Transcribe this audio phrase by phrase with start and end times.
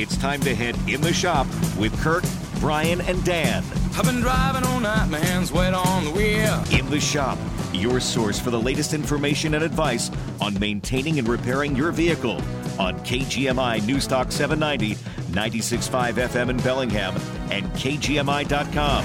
[0.00, 1.46] It's time to head in the shop
[1.78, 2.24] with Kirk,
[2.58, 3.62] Brian, and Dan.
[3.98, 6.64] I've been driving all night, my hands wet on the wheel.
[6.70, 7.36] In the shop,
[7.74, 10.10] your source for the latest information and advice
[10.40, 12.40] on maintaining and repairing your vehicle
[12.78, 14.94] on KGMI Newstalk 790,
[15.34, 17.14] 96.5 FM in Bellingham,
[17.50, 19.04] and KGMI.com.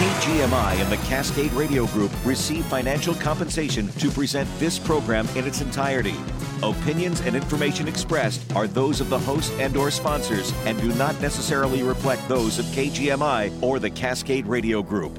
[0.00, 5.60] KGMI and the Cascade Radio Group receive financial compensation to present this program in its
[5.60, 6.16] entirety.
[6.62, 11.18] Opinions and information expressed are those of the host and or sponsors and do not
[11.22, 15.18] necessarily reflect those of KGMI or the Cascade Radio Group.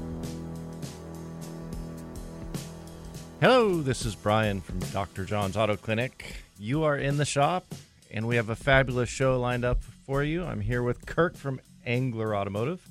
[3.40, 5.24] Hello, this is Brian from Dr.
[5.24, 6.44] John's Auto Clinic.
[6.60, 7.64] You are in the shop,
[8.12, 10.44] and we have a fabulous show lined up for you.
[10.44, 12.86] I'm here with Kirk from Angler Automotive.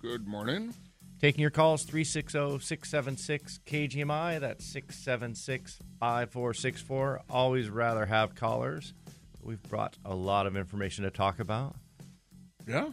[0.00, 0.72] Good morning.
[1.26, 4.38] Taking your calls 360 676 KGMI.
[4.38, 7.22] That's 676 5464.
[7.28, 8.94] Always rather have callers.
[9.42, 11.74] We've brought a lot of information to talk about.
[12.64, 12.90] Yeah,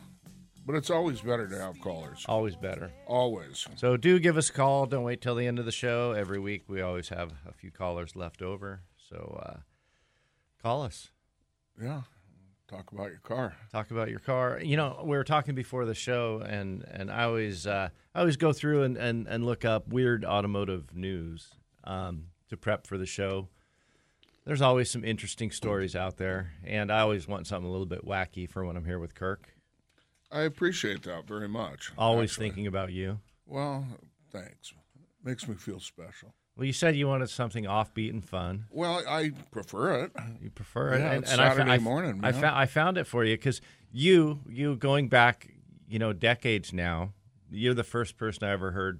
[0.66, 2.26] but it's always better to have callers.
[2.28, 2.92] Always better.
[3.06, 3.68] Always.
[3.76, 4.88] So do give us a call.
[4.88, 6.14] Don't wait till the end of the show.
[6.14, 8.82] Every week we always have a few callers left over.
[9.12, 9.58] So uh,
[10.60, 11.12] call us.
[11.80, 12.02] Yeah.
[12.74, 13.56] Talk about your car.
[13.72, 14.60] Talk about your car.
[14.60, 18.36] You know, we were talking before the show, and and I always uh, I always
[18.36, 21.52] go through and, and, and look up weird automotive news
[21.84, 23.50] um, to prep for the show.
[24.46, 28.06] There's always some interesting stories out there, and I always want something a little bit
[28.06, 29.54] wacky for when I'm here with Kirk.
[30.32, 31.92] I appreciate that very much.
[31.96, 32.48] Always actually.
[32.48, 33.20] thinking about you.
[33.46, 33.86] Well,
[34.32, 34.74] thanks.
[35.24, 36.34] Makes me feel special.
[36.56, 38.66] Well, you said you wanted something offbeat and fun.
[38.70, 40.12] Well, I prefer it.
[40.42, 42.42] You prefer it, Yeah, and, it's and I, Saturday I, morning, I man.
[42.42, 43.60] found I found it for you because
[43.92, 45.48] you you going back,
[45.88, 47.14] you know, decades now.
[47.50, 49.00] You're the first person I ever heard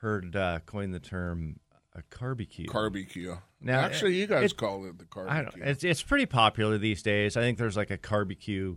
[0.00, 1.60] heard uh, coin the term
[1.94, 2.66] a barbecue.
[2.70, 3.34] Barbecue.
[3.60, 5.62] Now, Actually, you guys it- call it the I barbecue.
[5.64, 7.36] It's it's pretty popular these days.
[7.36, 8.76] I think there's like a barbecue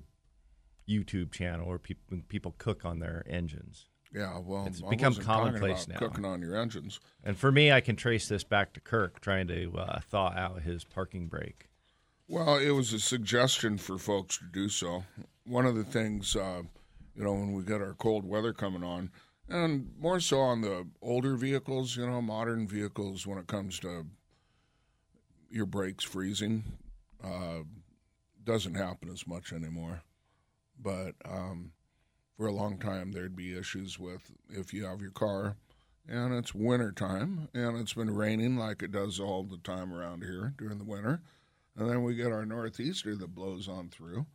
[0.90, 3.88] YouTube channel where people people cook on their engines.
[4.14, 5.98] Yeah, well, it's I become commonplace now.
[5.98, 7.00] Cooking on your engines.
[7.24, 10.64] And for me, I can trace this back to Kirk trying to uh, thaw out
[10.64, 11.70] his parking brake.
[12.28, 15.04] Well, it was a suggestion for folks to do so.
[15.46, 16.62] One of the things, uh,
[17.16, 19.12] you know, when we get our cold weather coming on,
[19.50, 24.06] and more so on the older vehicles, you know, modern vehicles, when it comes to
[25.50, 26.64] your brakes freezing,
[27.24, 27.60] uh,
[28.44, 30.02] doesn't happen as much anymore.
[30.82, 31.74] But um,
[32.42, 35.58] for a long time, there'd be issues with if you have your car
[36.10, 40.24] and it's winter time and it's been raining like it does all the time around
[40.24, 41.22] here during the winter.
[41.78, 44.26] And then we get our northeaster that blows on through,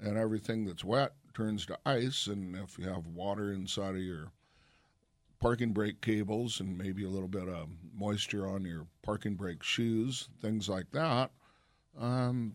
[0.00, 2.26] and everything that's wet turns to ice.
[2.26, 4.32] And if you have water inside of your
[5.38, 10.28] parking brake cables and maybe a little bit of moisture on your parking brake shoes,
[10.42, 11.30] things like that,
[12.00, 12.54] um,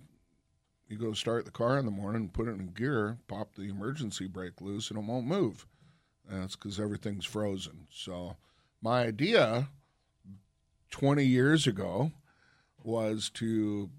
[0.90, 4.28] you go start the car in the morning, put it in gear, pop the emergency
[4.28, 5.66] brake loose, and it won't move.
[6.30, 7.88] That's because everything's frozen.
[7.92, 8.38] So,
[8.82, 9.70] my idea
[10.92, 12.12] 20 years ago
[12.84, 13.90] was to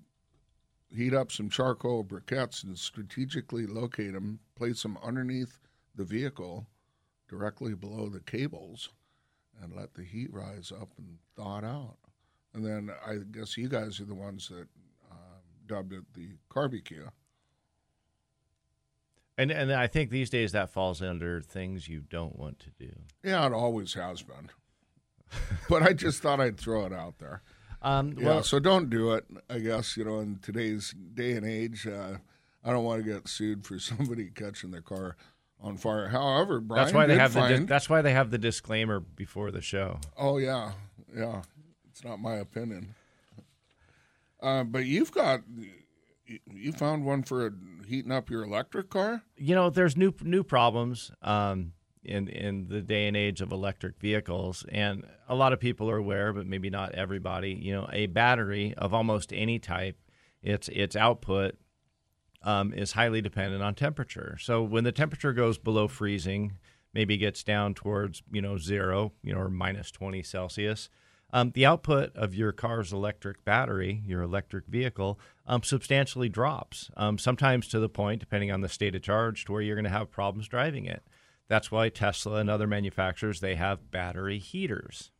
[0.95, 5.59] heat up some charcoal briquettes and strategically locate them, place them underneath
[5.95, 6.67] the vehicle
[7.29, 8.91] directly below the cables,
[9.63, 11.97] and let the heat rise up and thaw it out.
[12.55, 14.67] And then I guess you guys are the ones that
[15.71, 17.07] dubbed it the barbecue.
[19.39, 22.93] And and I think these days that falls under things you don't want to do.
[23.23, 24.51] Yeah, it always has been.
[25.69, 27.43] but I just thought I'd throw it out there.
[27.83, 29.25] Um, Yeah, well, so don't do it.
[29.49, 32.17] I guess you know in today's day and age, uh,
[32.65, 35.17] I don't want to get sued for somebody catching their car
[35.63, 36.09] on fire.
[36.09, 37.59] However, Brian that's why they have the find.
[37.61, 40.01] di- that's why they have the disclaimer before the show.
[40.19, 40.73] oh yeah,
[41.17, 41.43] yeah.
[41.89, 42.95] It's not my opinion.
[44.43, 45.43] Uh, but you've got
[46.55, 47.53] you- found one for
[47.87, 49.23] heating up your electric car.
[49.37, 51.73] You know, there's new new problems um,
[52.05, 55.97] in in the day and age of electric vehicles, and a lot of people are
[55.97, 57.53] aware, but maybe not everybody.
[57.53, 59.99] You know, a battery of almost any type,
[60.43, 61.57] its its output
[62.43, 64.39] um, is highly dependent on temperature.
[64.41, 66.59] So when the temperature goes below freezing,
[66.95, 70.89] maybe gets down towards you know zero, you know, or minus twenty Celsius.
[71.33, 76.91] Um, the output of your car's electric battery, your electric vehicle, um, substantially drops.
[76.97, 79.85] Um, sometimes to the point, depending on the state of charge, to where you're going
[79.85, 81.03] to have problems driving it.
[81.49, 85.11] That's why Tesla and other manufacturers they have battery heaters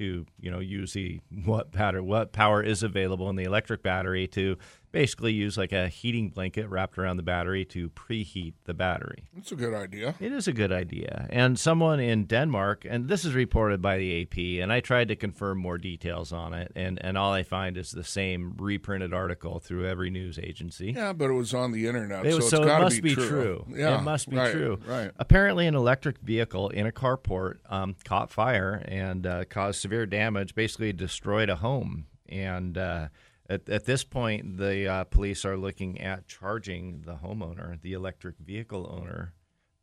[0.00, 4.26] to you know use the what power what power is available in the electric battery
[4.28, 4.56] to
[4.92, 9.24] basically use like a heating blanket wrapped around the battery to preheat the battery.
[9.34, 10.14] That's a good idea.
[10.20, 11.26] It is a good idea.
[11.30, 15.16] And someone in Denmark, and this is reported by the AP, and I tried to
[15.16, 19.60] confirm more details on it, and, and all I find is the same reprinted article
[19.60, 20.92] through every news agency.
[20.96, 22.84] Yeah, but it was on the internet, It so was- it's so it got to
[22.84, 23.64] must be, be true.
[23.74, 24.78] Yeah, it must be right, true.
[24.86, 25.10] Right.
[25.18, 30.54] Apparently, an electric vehicle in a carport um, caught fire and uh, caused severe damage.
[30.54, 32.06] Basically, destroyed a home.
[32.28, 33.08] And uh,
[33.50, 38.38] at, at this point, the uh, police are looking at charging the homeowner, the electric
[38.38, 39.34] vehicle owner,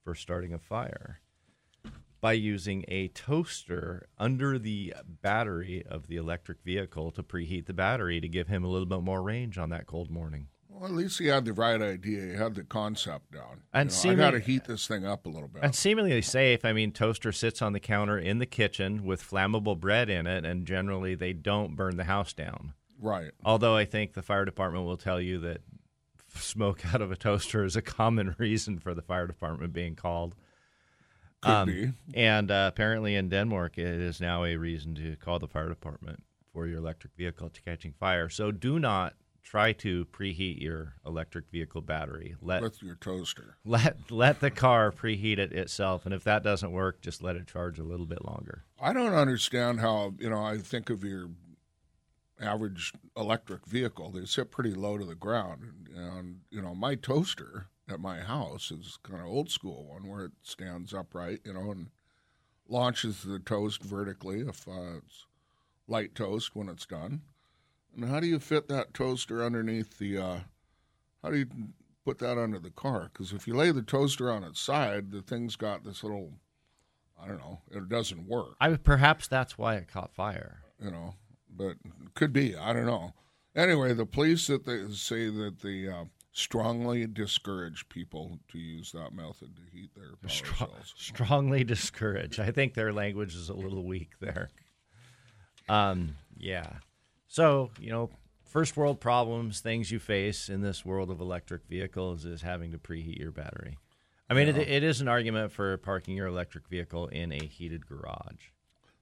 [0.04, 1.20] for starting a fire
[2.22, 8.20] by using a toaster under the battery of the electric vehicle to preheat the battery
[8.20, 10.48] to give him a little bit more range on that cold morning.
[10.70, 12.22] Well, at least he had the right idea.
[12.22, 13.64] He had the concept down.
[13.74, 15.64] And you know, I got to heat this thing up a little bit.
[15.64, 16.64] And seemingly safe.
[16.64, 20.46] I mean, toaster sits on the counter in the kitchen with flammable bread in it,
[20.46, 22.74] and generally they don't burn the house down.
[23.00, 23.32] Right.
[23.44, 25.62] Although I think the fire department will tell you that
[26.36, 30.36] smoke out of a toaster is a common reason for the fire department being called.
[31.42, 31.92] Could Um, be.
[32.14, 36.24] And uh, apparently in Denmark, it is now a reason to call the fire department
[36.54, 38.30] for your electric vehicle to catching fire.
[38.30, 42.36] So do not try to preheat your electric vehicle battery.
[42.42, 43.56] Let With your toaster.
[43.66, 47.48] let let the car preheat it itself, and if that doesn't work, just let it
[47.48, 48.66] charge a little bit longer.
[48.82, 51.30] I don't understand how, you know, I think of your
[52.40, 54.12] average electric vehicle.
[54.12, 55.64] They sit pretty low to the ground.
[55.64, 60.08] And, and you know, my toaster at my house is kind of old school one
[60.08, 61.90] where it stands upright, you know, and
[62.68, 65.26] launches the toast vertically if uh, it's
[65.88, 67.22] light toast when it's done.
[67.96, 70.40] And how do you fit that toaster underneath the, uh,
[71.24, 71.48] how do you
[72.06, 73.10] put that under the car?
[73.12, 76.34] Because if you lay the toaster on its side, the thing's got this little,
[77.22, 80.60] I don't know, it doesn't work I perhaps that's why it caught fire.
[80.84, 81.16] you know,
[81.58, 81.76] but
[82.14, 82.56] could be.
[82.56, 83.14] I don't know.
[83.56, 89.14] Anyway, the police that they say that they uh, strongly discourage people to use that
[89.14, 90.94] method to heat their power Strong, cells.
[90.96, 92.40] strongly discourage.
[92.40, 94.50] I think their language is a little weak there.
[95.68, 96.74] Um, yeah.
[97.28, 98.10] So you know,
[98.46, 102.78] first world problems, things you face in this world of electric vehicles is having to
[102.78, 103.78] preheat your battery.
[104.30, 107.88] I mean, it, it is an argument for parking your electric vehicle in a heated
[107.88, 108.52] garage.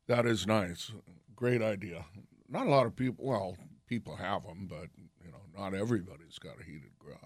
[0.08, 0.92] That is nice.
[1.36, 2.06] Great idea.
[2.50, 3.26] Not a lot of people.
[3.26, 3.58] Well,
[3.88, 4.88] people have them, but
[5.24, 7.20] you know, not everybody's got a heated garage.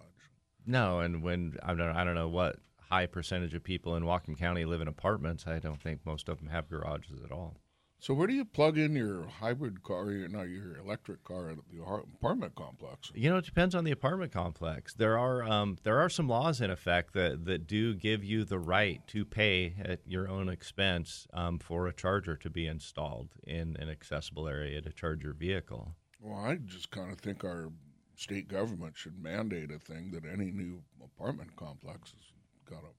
[0.66, 2.58] No, and when I don't, I don't know what
[2.90, 5.46] high percentage of people in Whatcom County live in apartments.
[5.48, 7.58] I don't think most of them have garages at all.
[8.02, 11.58] So where do you plug in your hybrid car, your, not your electric car at
[11.70, 13.12] the apartment complex?
[13.14, 14.94] You know, it depends on the apartment complex.
[14.94, 18.58] There are um, there are some laws in effect that, that do give you the
[18.58, 23.76] right to pay at your own expense um, for a charger to be installed in
[23.78, 25.96] an accessible area to charge your vehicle.
[26.22, 27.70] Well, I just kind of think our
[28.16, 32.32] state government should mandate a thing that any new apartment complex has
[32.70, 32.99] got a, an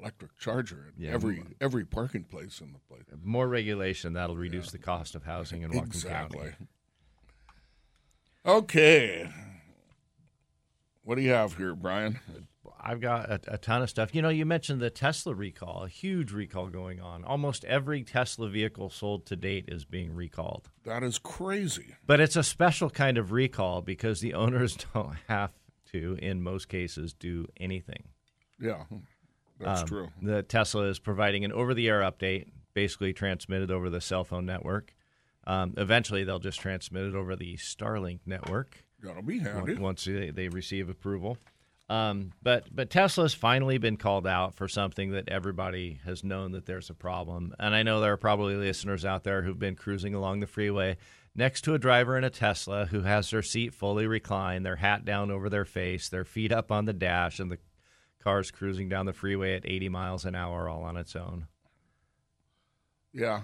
[0.00, 1.10] electric charger at Yeah.
[1.12, 3.04] every every parking place in the place.
[3.22, 6.38] More regulation that'll reduce the cost of housing in Whatcom Exactly.
[6.50, 6.68] County.
[8.46, 9.28] Okay.
[11.02, 12.18] What do you have here, Brian?
[12.80, 14.14] I've got a, a ton of stuff.
[14.14, 17.24] You know, you mentioned the Tesla recall, a huge recall going on.
[17.24, 20.68] Almost every Tesla vehicle sold to date is being recalled.
[20.84, 21.94] That is crazy.
[22.06, 25.52] But it's a special kind of recall because the owners don't have
[25.92, 28.04] to, in most cases, do anything.
[28.60, 28.84] Yeah,
[29.60, 30.08] that's Um, true.
[30.22, 34.94] The Tesla is providing an over-the-air update, basically transmitted over the cell phone network.
[35.46, 39.74] Um, eventually, they'll just transmit it over the Starlink network That'll be handy.
[39.74, 41.36] once they, they receive approval.
[41.90, 46.64] Um, but but Tesla's finally been called out for something that everybody has known that
[46.64, 47.54] there's a problem.
[47.58, 50.96] And I know there are probably listeners out there who've been cruising along the freeway
[51.34, 55.04] next to a driver in a Tesla who has their seat fully reclined, their hat
[55.04, 57.58] down over their face, their feet up on the dash, and the
[58.24, 61.46] car's cruising down the freeway at 80 miles an hour all on its own.
[63.12, 63.42] Yeah,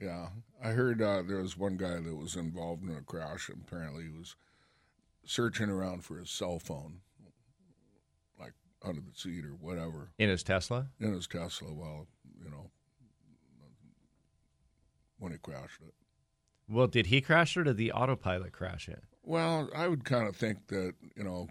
[0.00, 0.28] yeah.
[0.64, 3.48] I heard uh, there was one guy that was involved in a crash.
[3.48, 4.36] and Apparently, he was
[5.24, 7.00] searching around for his cell phone,
[8.38, 8.52] like
[8.82, 10.86] under the seat or whatever, In his Tesla?
[11.00, 11.74] in his Tesla.
[11.74, 12.06] Well,
[12.42, 12.70] you know,
[15.18, 15.94] when he crashed it.
[16.68, 19.02] Well, did he crash it or did the autopilot crash it?
[19.24, 21.48] Well, I would kind of think that you know,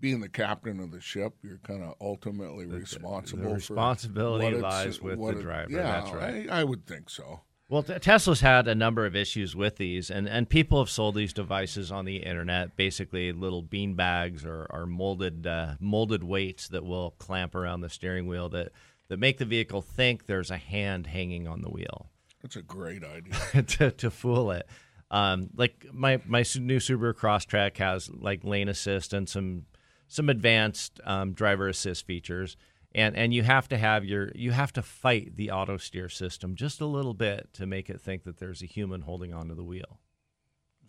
[0.00, 3.48] being the captain of the ship, you're kind of ultimately responsible.
[3.48, 5.70] the responsibility lies with the it- driver.
[5.70, 6.50] Yeah, That's right.
[6.50, 7.40] I, I would think so.
[7.68, 11.14] Well, t- Tesla's had a number of issues with these, and, and people have sold
[11.14, 16.66] these devices on the internet, basically little bean bags or, or molded uh, molded weights
[16.68, 18.72] that will clamp around the steering wheel that,
[19.08, 22.10] that make the vehicle think there's a hand hanging on the wheel
[22.42, 23.62] That's a great idea.
[23.62, 24.66] to, to fool it.
[25.12, 29.66] Um, like my my new Subaru Crosstrek has like lane assist and some
[30.10, 32.56] some advanced um, driver assist features,
[32.92, 36.56] and and you have to have your you have to fight the auto steer system
[36.56, 39.62] just a little bit to make it think that there's a human holding onto the
[39.62, 40.00] wheel.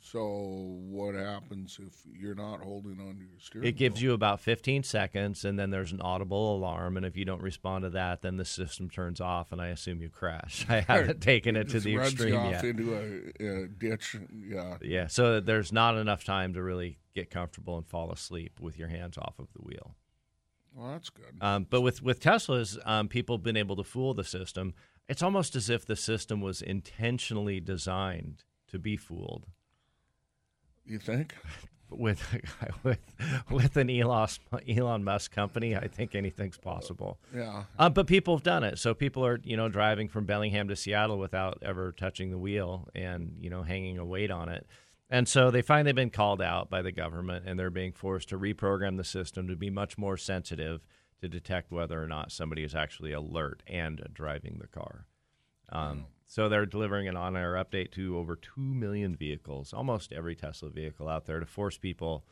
[0.03, 3.67] So what happens if you're not holding on to your steering?
[3.67, 4.09] It gives wheel?
[4.09, 6.97] you about 15 seconds, and then there's an audible alarm.
[6.97, 10.01] And if you don't respond to that, then the system turns off, and I assume
[10.01, 10.65] you crash.
[10.69, 12.65] I haven't taken it to the extreme off yet.
[12.65, 12.95] into
[13.39, 14.15] a, a ditch.
[14.33, 18.79] Yeah, Yeah, so there's not enough time to really get comfortable and fall asleep with
[18.79, 19.95] your hands off of the wheel.
[20.73, 21.37] well, that's good.
[21.41, 24.73] Um, but with with Teslas, um, people have been able to fool the system.
[25.07, 29.45] It's almost as if the system was intentionally designed to be fooled.
[30.85, 31.35] You think?
[31.89, 32.23] With
[32.83, 32.99] with
[33.49, 34.29] with an Elon
[34.67, 37.19] Elon Musk company, I think anything's possible.
[37.35, 37.63] Yeah.
[37.77, 38.79] Uh, but people have done it.
[38.79, 42.87] So people are, you know, driving from Bellingham to Seattle without ever touching the wheel
[42.95, 44.65] and, you know, hanging a weight on it.
[45.09, 48.39] And so they they've been called out by the government and they're being forced to
[48.39, 50.81] reprogram the system to be much more sensitive
[51.19, 55.05] to detect whether or not somebody is actually alert and driving the car.
[55.69, 60.69] Um, so they're delivering an on-air update to over 2 million vehicles, almost every Tesla
[60.69, 62.23] vehicle out there to force people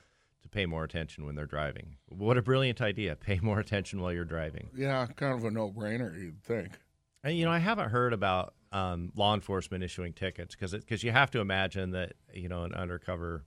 [0.42, 1.98] to pay more attention when they're driving.
[2.08, 3.16] What a brilliant idea.
[3.20, 4.70] Pay more attention while you're driving.
[4.74, 6.80] Yeah, kind of a no-brainer, you'd think.
[7.26, 11.12] And, you know, I haven't heard about um, law enforcement issuing tickets because because you
[11.12, 13.44] have to imagine that you know an undercover,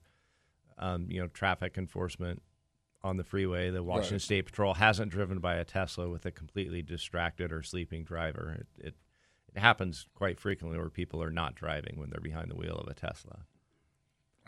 [0.77, 2.43] um, you know, traffic enforcement
[3.01, 4.21] on the freeway, the Washington Right.
[4.21, 8.59] State Patrol hasn't driven by a Tesla with a completely distracted or sleeping driver.
[8.59, 8.95] It, it
[9.55, 12.87] it happens quite frequently where people are not driving when they're behind the wheel of
[12.87, 13.39] a Tesla.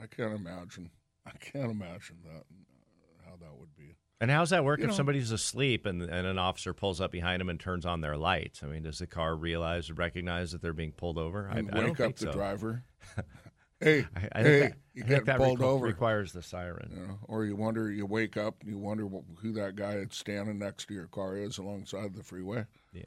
[0.01, 0.89] I can't imagine.
[1.25, 3.95] I can't imagine that uh, how that would be.
[4.21, 7.11] And how's that work You if know- somebody's asleep and, and an officer pulls up
[7.11, 8.61] behind them and turns on their lights?
[8.63, 11.49] I mean, does the car realize recognize that they're being pulled over?
[11.51, 12.31] I, And I don't wake up the so.
[12.31, 12.83] driver.
[13.79, 15.85] hey, I, I hey, think that, you get that pulled requ- over.
[15.85, 16.91] requires the siren.
[16.95, 19.07] You know, or you wonder, you wake up, and you wonder
[19.41, 23.03] who that guy that's standing next to your car is alongside the freeway, Yeah.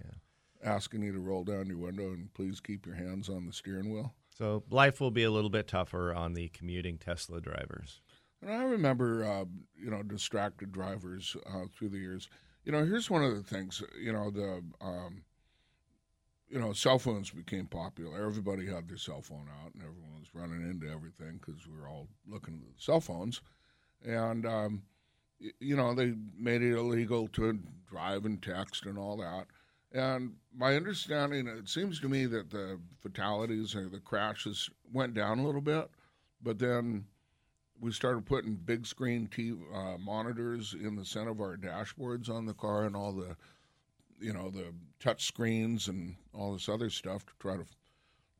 [0.63, 3.93] Asking you to roll down your window and please keep your hands on the steering
[3.93, 4.15] wheel.
[4.37, 8.01] So life will be a little bit tougher on the commuting Tesla drivers.
[8.41, 9.45] And I remember, uh,
[9.77, 12.29] you know, distracted drivers uh, through the years.
[12.65, 13.83] You know, here's one of the things.
[14.01, 15.23] You know, the um,
[16.49, 18.25] you know, cell phones became popular.
[18.25, 21.89] Everybody had their cell phone out, and everyone was running into everything because we were
[21.89, 23.41] all looking at the cell phones.
[24.07, 24.83] And um,
[25.41, 29.47] y- you know, they made it illegal to drive and text and all that.
[29.93, 35.39] And my understanding, it seems to me that the fatalities or the crashes went down
[35.39, 35.89] a little bit,
[36.43, 37.07] but then
[37.81, 42.45] we started putting big screen TV, uh, monitors in the center of our dashboards on
[42.45, 43.37] the car and all the,
[44.21, 44.67] you know, the
[45.01, 47.77] touch screens and all this other stuff to try to f-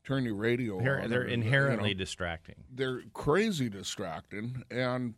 [0.03, 1.09] turn your radio They're, on.
[1.09, 2.55] they're or, you know, inherently distracting.
[2.71, 4.63] they're crazy distracting.
[4.69, 5.15] And,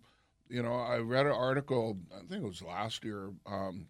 [0.49, 3.87] you know, I read an article, I think it was last year, um,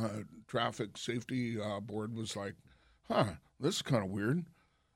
[0.00, 2.54] uh, Traffic Safety uh, Board was like,
[3.08, 4.44] huh, this is kind of weird.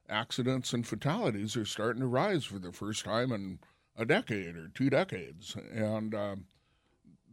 [0.09, 3.59] Accidents and fatalities are starting to rise for the first time in
[3.97, 5.57] a decade or two decades.
[5.73, 6.45] And um,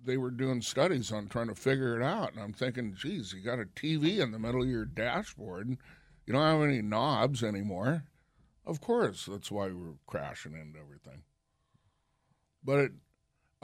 [0.04, 2.34] they were doing studies on trying to figure it out.
[2.34, 5.78] And I'm thinking, geez, you got a TV in the middle of your dashboard.
[6.26, 8.04] You don't have any knobs anymore.
[8.66, 11.24] Of course, that's why we're crashing into everything.
[12.64, 12.92] But it,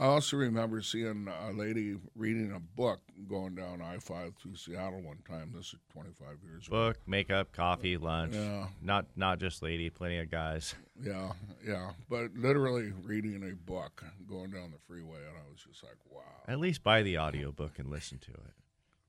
[0.01, 5.00] I also remember seeing a lady reading a book going down I 5 through Seattle
[5.03, 5.51] one time.
[5.55, 6.75] This is 25 years ago.
[6.75, 8.34] Book, makeup, coffee, lunch.
[8.34, 8.65] Yeah.
[8.81, 10.75] Not not just lady, plenty of guys.
[11.03, 11.31] Yeah,
[11.67, 11.93] yeah.
[12.12, 16.22] But literally reading a book going down the freeway, and I was just like, wow.
[16.48, 18.53] At least buy the audiobook and listen to it.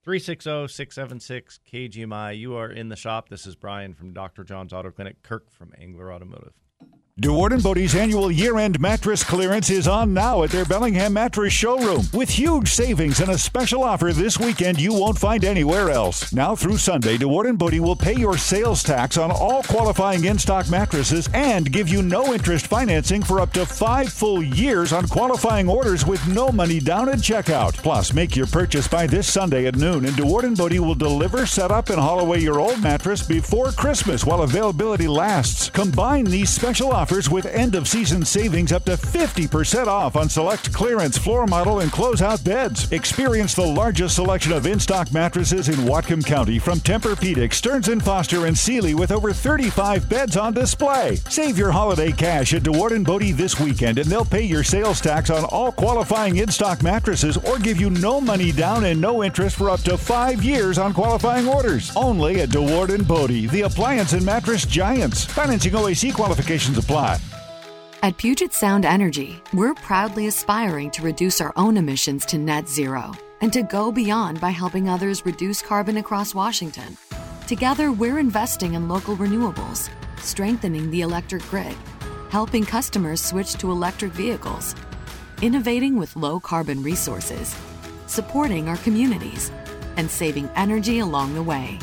[0.02, 2.38] 360 676 KGMI.
[2.38, 3.28] You are in the shop.
[3.28, 4.42] This is Brian from Dr.
[4.42, 6.54] John's Auto Clinic, Kirk from Angler Automotive.
[7.20, 12.06] DeWaard & Bode's annual year-end mattress clearance is on now at their Bellingham Mattress Showroom
[12.14, 16.32] with huge savings and a special offer this weekend you won't find anywhere else.
[16.32, 20.70] Now through Sunday, DeWaard & Bode will pay your sales tax on all qualifying in-stock
[20.70, 25.68] mattresses and give you no interest financing for up to five full years on qualifying
[25.68, 27.74] orders with no money down at checkout.
[27.74, 31.44] Plus, make your purchase by this Sunday at noon and DeWaard & Bode will deliver,
[31.44, 35.68] set up, and haul away your old mattress before Christmas while availability lasts.
[35.68, 40.72] Combine these special offers with end of season savings up to 50% off on select
[40.72, 42.92] clearance floor model and closeout beds.
[42.92, 48.00] Experience the largest selection of in stock mattresses in Whatcom County from Tempur-Pedic, Stearns and
[48.00, 51.16] Foster, and Sealy with over 35 beds on display.
[51.28, 55.00] Save your holiday cash at DeWaard & Bode this weekend and they'll pay your sales
[55.00, 59.24] tax on all qualifying in stock mattresses or give you no money down and no
[59.24, 61.90] interest for up to five years on qualifying orders.
[61.96, 65.24] Only at DeWaard & Bode, the appliance and mattress giants.
[65.24, 66.91] Financing OAC qualifications apply.
[68.02, 73.12] At Puget Sound Energy, we're proudly aspiring to reduce our own emissions to net zero
[73.40, 76.98] and to go beyond by helping others reduce carbon across Washington.
[77.46, 81.74] Together, we're investing in local renewables, strengthening the electric grid,
[82.28, 84.74] helping customers switch to electric vehicles,
[85.40, 87.56] innovating with low carbon resources,
[88.06, 89.50] supporting our communities,
[89.96, 91.78] and saving energy along the way.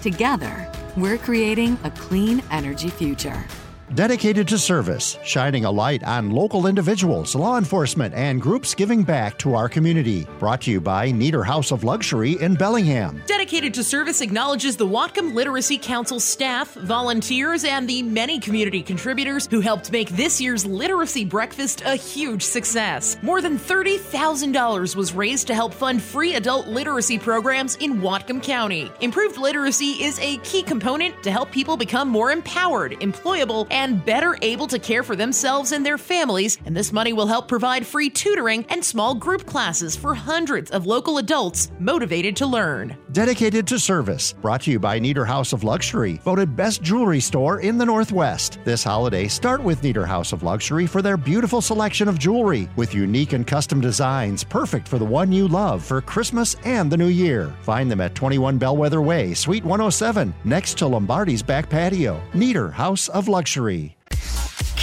[0.00, 3.44] Together, we're creating a clean energy future.
[3.94, 9.36] Dedicated to service, shining a light on local individuals, law enforcement, and groups giving back
[9.40, 10.26] to our community.
[10.38, 13.22] Brought to you by Nieder House of Luxury in Bellingham.
[13.26, 19.46] Dedicated to Service acknowledges the Whatcom Literacy Council staff, volunteers, and the many community contributors
[19.46, 23.18] who helped make this year's Literacy Breakfast a huge success.
[23.20, 28.90] More than $30,000 was raised to help fund free adult literacy programs in Whatcom County.
[29.02, 34.38] Improved literacy is a key component to help people become more empowered, employable, and better
[34.42, 38.08] able to care for themselves and their families, and this money will help provide free
[38.08, 42.96] tutoring and small group classes for hundreds of local adults motivated to learn.
[43.10, 47.60] Dedicated to service, brought to you by Nieder House of Luxury, voted best jewelry store
[47.60, 48.58] in the Northwest.
[48.64, 52.94] This holiday, start with Nieder House of Luxury for their beautiful selection of jewelry with
[52.94, 57.08] unique and custom designs, perfect for the one you love for Christmas and the new
[57.08, 57.52] year.
[57.62, 62.22] Find them at 21 Bellwether Way, Suite 107, next to Lombardi's back patio.
[62.32, 63.71] Nieder House of Luxury.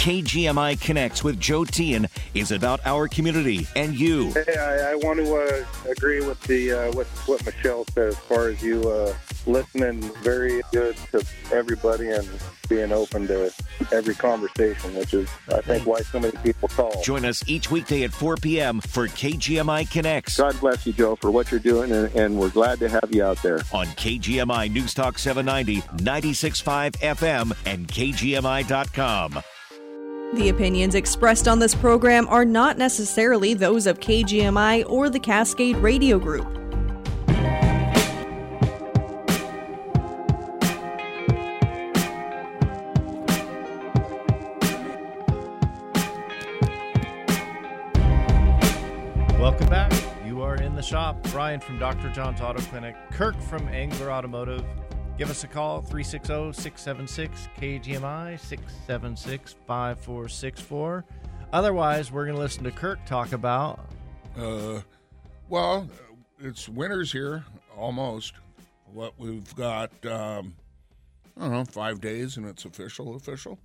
[0.00, 4.32] KGMI Connects with Joe Tian is about our community and you.
[4.32, 8.18] Hey, I, I want to uh, agree with the uh, with what Michelle said as
[8.18, 9.14] far as you uh,
[9.46, 12.28] listening very good to everybody and
[12.68, 13.52] being open to
[13.92, 17.02] every conversation, which is I think why so many people call.
[17.02, 18.80] Join us each weekday at 4 p.m.
[18.80, 22.78] for KGMI Connects God bless you, Joe, for what you're doing, and, and we're glad
[22.80, 23.60] to have you out there.
[23.72, 29.42] on KGMI News Talk 790, 96.5 FM, and KGMI.com.
[30.34, 35.76] The opinions expressed on this program are not necessarily those of KGMI or the Cascade
[35.76, 36.59] Radio Group.
[50.80, 51.22] The shop.
[51.24, 52.08] Brian from Dr.
[52.08, 54.64] John's Auto Clinic, Kirk from Angler Automotive.
[55.18, 61.04] Give us a call 360 676 KGMI 676 5464.
[61.52, 63.80] Otherwise, we're going to listen to Kirk talk about.
[64.38, 64.80] Uh,
[65.50, 65.86] well,
[66.38, 67.44] it's winter's here
[67.76, 68.32] almost.
[68.94, 70.54] What we've got, um,
[71.36, 73.58] I don't know, five days, and it's official, official.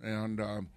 [0.00, 0.68] And um,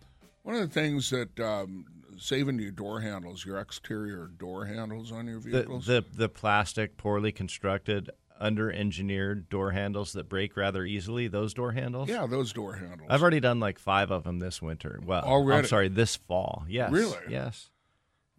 [0.42, 1.86] one of the things that um,
[2.18, 5.86] saving your door handles, your exterior door handles on your The, vehicles.
[5.86, 11.72] the, the plastic, poorly constructed, under engineered door handles that break rather easily, those door
[11.72, 12.08] handles.
[12.08, 13.08] yeah, those door handles.
[13.10, 15.00] I've already done like five of them this winter.
[15.04, 15.60] Well, already?
[15.60, 16.64] I'm sorry, this fall.
[16.68, 16.92] Yes.
[16.92, 17.18] Really?
[17.30, 17.72] Yes.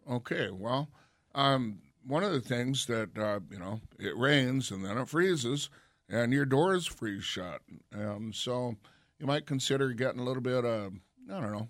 [0.08, 0.88] Okay, well,
[1.34, 5.68] um, one of the things that uh, you know, it rains and then it freezes,
[6.08, 7.60] and your doors freeze shut.
[7.92, 8.76] Um, so
[9.18, 10.92] you might consider getting a little bit of
[11.30, 11.68] I don't know,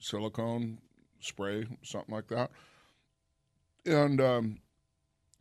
[0.00, 0.78] silicone
[1.20, 2.50] spray, something like that,
[3.84, 4.58] and um,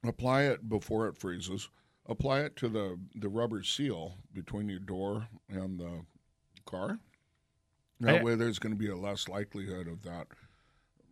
[0.03, 1.69] apply it before it freezes.
[2.07, 6.01] Apply it to the the rubber seal between your door and the
[6.65, 6.99] car.
[8.01, 10.27] That I- way, there's going to be a less likelihood of that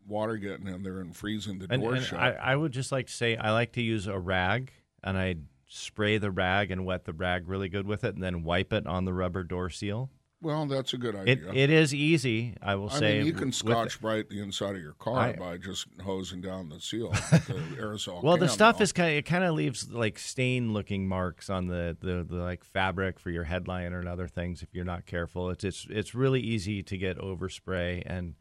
[0.07, 2.19] water getting in there and freezing the And, door and shut.
[2.19, 4.71] I, I would just like to say I like to use a rag
[5.03, 5.35] and I
[5.67, 8.85] spray the rag and wet the rag really good with it and then wipe it
[8.85, 10.11] on the rubber door seal.
[10.43, 11.51] Well, that's a good It idea.
[11.53, 13.17] it is easy, I will I say.
[13.17, 16.69] mean, you can scotch bright the inside of your car I- by just hosing down
[16.69, 18.21] the seal, the aerosol.
[18.21, 21.67] Well, the stuff is kind of it kind of leaves like stain looking marks on
[21.67, 25.49] the, the, the like fabric for your headliner and other things if you're not careful.
[25.49, 28.35] It's it's it's really easy to get overspray and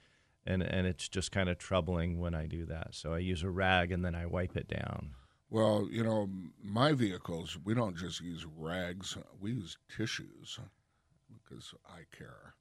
[0.44, 2.88] and and it's just kind of troubling when I do that.
[2.96, 5.10] So I use a rag and then I wipe it down.
[5.50, 6.30] Well, you know,
[6.64, 10.58] my vehicles, we don't just use rags; we use tissues
[11.52, 12.54] because I care.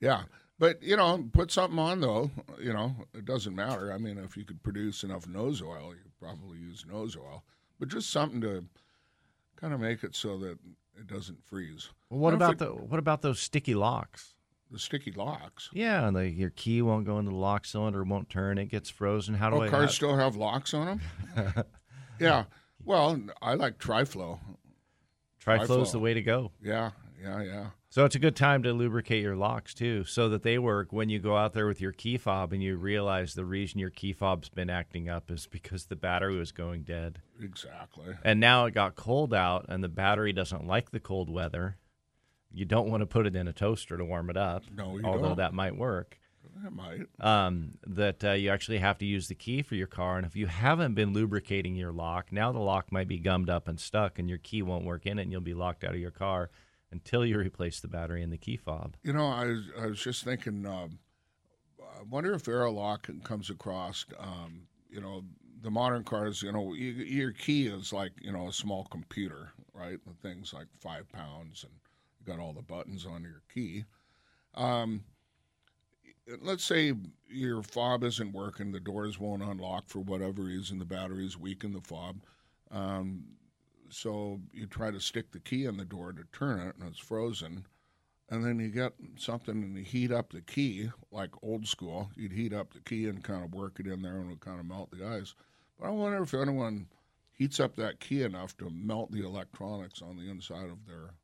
[0.00, 0.22] Yeah,
[0.58, 2.30] but you know, put something on though.
[2.60, 3.92] You know, it doesn't matter.
[3.92, 7.44] I mean, if you could produce enough nose oil, you probably use nose oil,
[7.78, 8.64] but just something to
[9.56, 10.58] kind of make it so that
[10.98, 11.90] it doesn't freeze.
[12.08, 14.34] Well, what You know, if about it- the what about those sticky locks?
[14.72, 15.68] the sticky locks?
[15.72, 18.88] Yeah, and the, your key won't go into the lock cylinder, won't turn, it gets
[18.88, 19.34] frozen.
[19.34, 19.68] How do Oh, I?
[19.68, 21.00] cars how- still have locks on
[21.34, 21.64] them?
[22.20, 22.44] yeah.
[22.84, 24.38] Well, I like Tri-Flow.
[25.40, 26.52] Tri-Flow's is the way to go.
[26.62, 27.66] Yeah, yeah, yeah.
[27.92, 31.08] So it's a good time to lubricate your locks too, so that they work when
[31.08, 34.12] you go out there with your key fob and you realize the reason your key
[34.12, 37.20] fob's been acting up is because the battery was going dead.
[37.42, 38.14] Exactly.
[38.22, 41.78] And now it got cold out and the battery doesn't like the cold weather.
[42.52, 44.62] You don't want to put it in a toaster to warm it up.
[44.72, 45.38] No, you although don't.
[45.38, 46.16] that might work.
[46.62, 47.00] That might.
[47.18, 50.16] um, that uh, you actually have to use the key for your car.
[50.16, 53.66] And if you haven't been lubricating your lock, now the lock might be gummed up
[53.66, 56.00] and stuck, and your key won't work in it, and you'll be locked out of
[56.00, 56.50] your car
[56.92, 58.96] until you replace the battery and the key fob.
[59.02, 60.66] You know, I was, I was just thinking.
[60.66, 60.98] Um,
[61.80, 64.06] I wonder if Aerolock comes across.
[64.18, 65.22] Um, you know,
[65.62, 66.42] the modern cars.
[66.42, 69.98] You know, you, your key is like you know a small computer, right?
[70.06, 71.72] The thing's like five pounds, and
[72.18, 73.84] you got all the buttons on your key.
[74.54, 75.04] Um,
[76.40, 76.92] let's say
[77.28, 81.72] your fob isn't working, the doors won't unlock for whatever reason, the battery's weak in
[81.72, 82.20] the fob.
[82.70, 83.24] Um,
[83.90, 86.98] so you try to stick the key in the door to turn it, and it's
[86.98, 87.66] frozen.
[88.30, 92.10] And then you get something and you heat up the key, like old school.
[92.16, 94.40] You'd heat up the key and kind of work it in there and it would
[94.40, 95.34] kind of melt the ice.
[95.78, 96.86] But I wonder if anyone
[97.32, 101.14] heats up that key enough to melt the electronics on the inside of their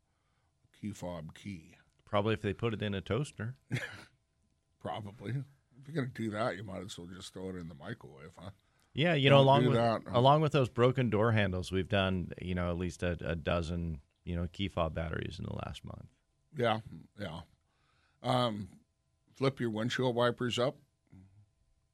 [0.80, 1.76] key fob key.
[2.04, 3.54] Probably if they put it in a toaster.
[4.80, 5.30] Probably.
[5.30, 7.74] If you're going to do that, you might as well just throw it in the
[7.74, 8.50] microwave, huh?
[8.96, 10.02] Yeah, you know, Don't along with that.
[10.12, 14.00] along with those broken door handles, we've done you know at least a, a dozen
[14.24, 16.06] you know key fob batteries in the last month.
[16.56, 16.80] Yeah,
[17.20, 17.40] yeah.
[18.22, 18.68] Um,
[19.36, 20.76] flip your windshield wipers up.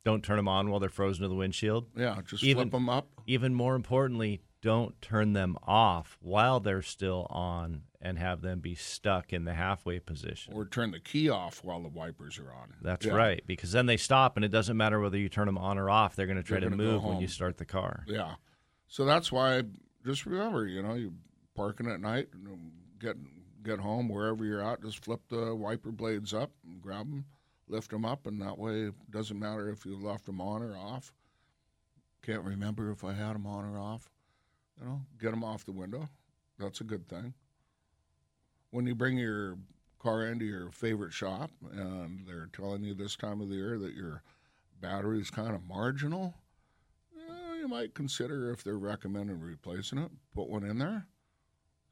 [0.05, 1.87] Don't turn them on while they're frozen to the windshield.
[1.97, 3.09] Yeah, just Even- flip them up.
[3.27, 8.75] Even more importantly, don't turn them off while they're still on and have them be
[8.75, 10.55] stuck in the halfway position.
[10.55, 12.75] Or turn the key off while the wipers are on.
[12.81, 13.13] That's Yeah.
[13.13, 15.91] right, because then they stop, and it doesn't matter whether you turn them on or
[15.91, 16.17] off.
[16.17, 18.05] They're going to try They're to move when you start the car.
[18.09, 18.37] Yeah.
[18.89, 19.63] So that's why
[20.05, 21.13] just remember, you know, you're
[21.55, 23.17] parking at night, and get
[23.63, 27.25] get home wherever you're at, just flip the wiper blades up and grab them,
[27.69, 30.77] lift them up, and that way it doesn't matter if you left them on or
[30.77, 31.13] off.
[32.23, 34.11] Can't remember if I had them on or off.
[34.83, 36.09] You know, get them off the window.
[36.59, 37.35] That's a good thing.
[38.71, 39.57] When you bring your
[40.01, 43.95] car into your favorite shop and they're telling you this time of the year that
[43.95, 44.23] your
[44.81, 46.35] battery is kind of marginal,
[47.17, 51.07] eh, you might consider if they're recommending replacing it, put one in there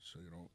[0.01, 0.49] so you don't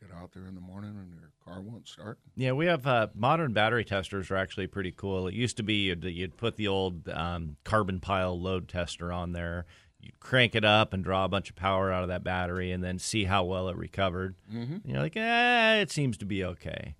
[0.00, 2.18] get out there in the morning and your car won't start.
[2.34, 5.28] Yeah, we have uh, modern battery testers are actually pretty cool.
[5.28, 9.32] It used to be you'd, you'd put the old um, carbon pile load tester on
[9.32, 9.66] there,
[10.00, 12.82] you'd crank it up and draw a bunch of power out of that battery, and
[12.82, 14.36] then see how well it recovered.
[14.52, 14.74] Mm-hmm.
[14.74, 16.94] And you're like, eh, it seems to be okay.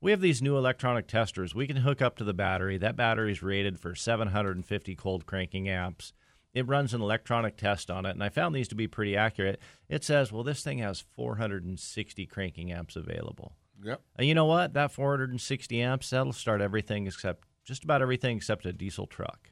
[0.00, 1.54] We have these new electronic testers.
[1.54, 2.78] We can hook up to the battery.
[2.78, 6.12] That battery is rated for 750 cold cranking amps.
[6.52, 9.60] It runs an electronic test on it, and I found these to be pretty accurate.
[9.88, 13.52] It says, well, this thing has 460 cranking amps available.
[13.84, 14.00] Yep.
[14.16, 14.72] And you know what?
[14.72, 19.49] That 460 amps, that'll start everything except just about everything except a diesel truck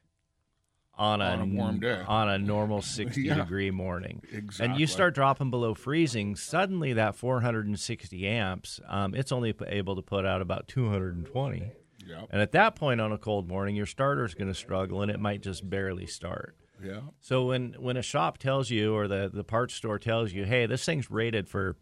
[0.99, 2.03] on a, On a warm day.
[2.07, 3.35] on a normal 60 Yeah.
[3.37, 4.21] degree morning.
[4.61, 10.03] And you start dropping below freezing, suddenly that 460 amps, um, it's only able to
[10.03, 11.71] put out about 220.
[12.07, 12.29] Yep.
[12.31, 15.11] And at that point on a cold morning, your starter is going to struggle and
[15.11, 16.57] it might just barely start.
[16.83, 17.01] Yeah.
[17.21, 20.65] So when when a shop tells you or the the parts store tells you, "Hey,
[20.67, 21.77] this thing's rated for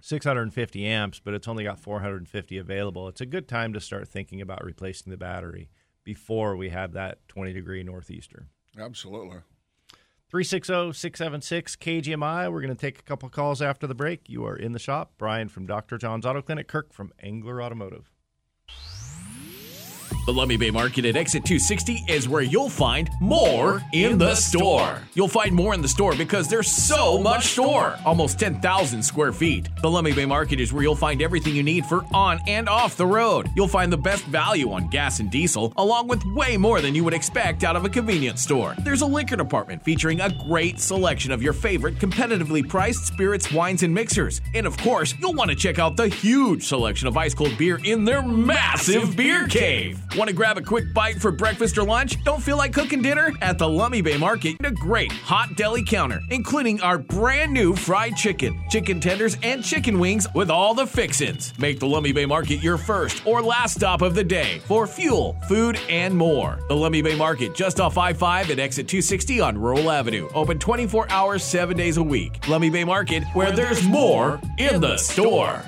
[0.00, 4.40] 650 amps, but it's only got 450 available," it's a good time to start thinking
[4.40, 5.68] about replacing the battery
[6.04, 8.46] before we have that 20 degree northeaster.
[8.78, 9.38] Absolutely.
[10.32, 12.52] 360-676-KGMI.
[12.52, 14.28] We're going to take a couple calls after the break.
[14.28, 15.12] You are in the shop.
[15.18, 15.98] Brian from Dr.
[15.98, 18.12] John's Auto Clinic, Kirk from Angler Automotive.
[20.26, 25.02] The Lummi Bay Market at Exit 260 is where you'll find more in the store.
[25.14, 27.98] You'll find more in the store because there's so much store.
[28.04, 29.68] Almost 10,000 square feet.
[29.80, 32.98] The Lummi Bay Market is where you'll find everything you need for on and off
[32.98, 33.48] the road.
[33.56, 37.02] You'll find the best value on gas and diesel, along with way more than you
[37.02, 38.74] would expect out of a convenience store.
[38.80, 43.82] There's a liquor department featuring a great selection of your favorite competitively priced spirits, wines,
[43.82, 44.42] and mixers.
[44.54, 47.80] And of course, you'll want to check out the huge selection of ice cold beer
[47.84, 49.98] in their massive beer cave.
[50.16, 52.22] Want to grab a quick bite for breakfast or lunch?
[52.24, 53.32] Don't feel like cooking dinner?
[53.42, 58.16] At the Lummi Bay Market, a great hot deli counter, including our brand new fried
[58.16, 61.56] chicken, chicken tenders, and chicken wings with all the fixins.
[61.60, 65.36] Make the Lummi Bay Market your first or last stop of the day for fuel,
[65.46, 66.58] food, and more.
[66.68, 70.28] The Lummi Bay Market, just off I 5 at exit 260 on Rural Avenue.
[70.34, 72.40] Open 24 hours, 7 days a week.
[72.42, 75.62] Lummi Bay Market, where there's more in the store.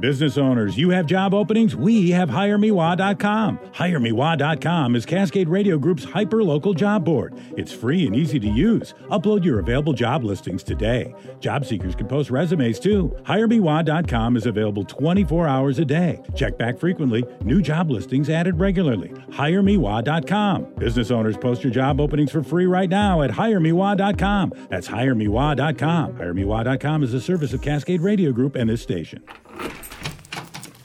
[0.00, 1.74] Business owners, you have job openings?
[1.74, 3.58] We have HireMeWa.com.
[3.58, 7.32] HireMeWa.com is Cascade Radio Group's hyper-local job board.
[7.56, 8.92] It's free and easy to use.
[9.10, 11.14] Upload your available job listings today.
[11.40, 13.16] Job seekers can post resumes too.
[13.22, 16.20] HireMeWa.com is available 24 hours a day.
[16.34, 17.24] Check back frequently.
[17.42, 19.08] New job listings added regularly.
[19.30, 20.74] HireMeWa.com.
[20.74, 24.52] Business owners, post your job openings for free right now at HireMeWa.com.
[24.68, 26.12] That's HireMeWa.com.
[26.14, 29.24] HireMeWa.com is a service of Cascade Radio Group and this station.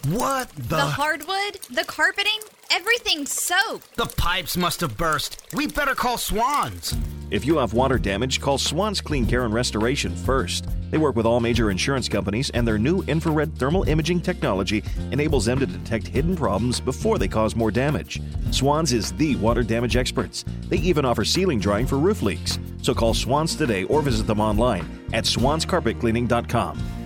[0.10, 0.78] What the?
[0.78, 2.40] The hardwood, the carpeting,
[2.72, 3.96] everything's soaked.
[3.96, 5.44] The pipes must have burst.
[5.54, 6.96] We better call Swans.
[7.30, 10.68] If you have water damage, call Swans Clean Care and Restoration first.
[10.90, 15.46] They work with all major insurance companies, and their new infrared thermal imaging technology enables
[15.46, 18.22] them to detect hidden problems before they cause more damage.
[18.52, 20.44] Swans is the water damage experts.
[20.68, 22.60] They even offer ceiling drying for roof leaks.
[22.82, 27.01] So call Swans today or visit them online at swanscarpetcleaning.com.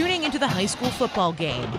[0.00, 1.70] Tuning into the high school football game.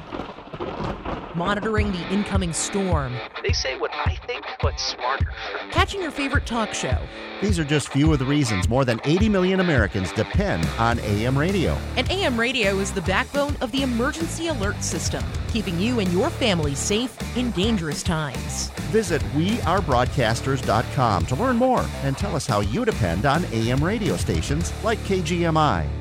[1.34, 3.16] Monitoring the incoming storm.
[3.42, 5.34] They say what I think, but smarter.
[5.72, 7.00] Catching your favorite talk show.
[7.42, 11.36] These are just few of the reasons more than 80 million Americans depend on AM
[11.36, 11.76] radio.
[11.98, 16.30] And AM radio is the backbone of the emergency alert system, keeping you and your
[16.30, 18.70] family safe in dangerous times.
[18.92, 24.72] Visit wearebroadcasters.com to learn more and tell us how you depend on AM radio stations
[24.84, 26.01] like KGMI.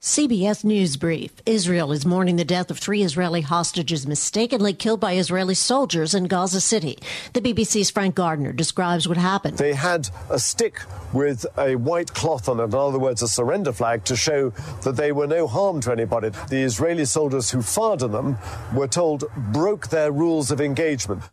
[0.00, 1.32] CBS News Brief.
[1.44, 6.26] Israel is mourning the death of three Israeli hostages mistakenly killed by Israeli soldiers in
[6.26, 7.00] Gaza City.
[7.32, 9.58] The BBC's Frank Gardner describes what happened.
[9.58, 10.82] They had a stick
[11.12, 14.50] with a white cloth on it, in other words, a surrender flag, to show
[14.84, 16.30] that they were no harm to anybody.
[16.48, 18.38] The Israeli soldiers who fired on them
[18.72, 21.24] were told broke their rules of engagement.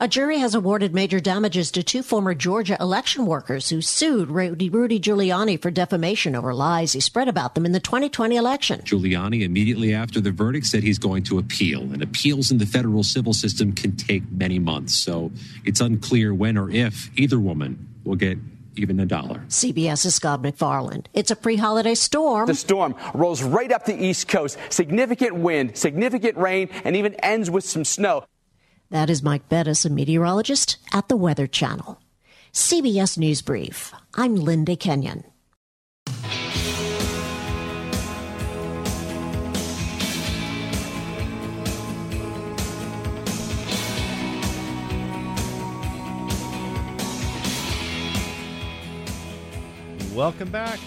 [0.00, 4.68] A jury has awarded major damages to two former Georgia election workers who sued Rudy,
[4.68, 8.80] Rudy Giuliani for defamation over lies he spread about them in the 2020 election.
[8.80, 13.04] Giuliani, immediately after the verdict, said he's going to appeal, and appeals in the federal
[13.04, 14.96] civil system can take many months.
[14.96, 15.30] So
[15.64, 18.38] it's unclear when or if either woman will get
[18.74, 19.44] even a dollar.
[19.48, 21.04] CBS's Scott MacFarlane.
[21.14, 22.48] It's a pre holiday storm.
[22.48, 24.58] The storm rolls right up the East Coast.
[24.70, 28.24] Significant wind, significant rain, and even ends with some snow.
[28.90, 32.00] That is Mike Bettes, a meteorologist at the Weather Channel.
[32.52, 33.92] CBS News Brief.
[34.14, 35.24] I'm Linda Kenyon.
[50.14, 50.78] Welcome back.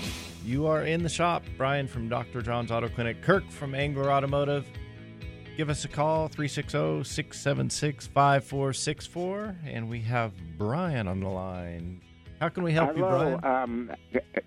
[0.45, 1.43] You are in the shop.
[1.57, 2.41] Brian from Dr.
[2.41, 4.65] John's Auto Clinic, Kirk from Angler Automotive.
[5.57, 9.55] Give us a call, 360 676 5464.
[9.65, 11.99] And we have Brian on the line.
[12.39, 13.63] How can we help Hello, you, Brian?
[13.63, 13.91] Um,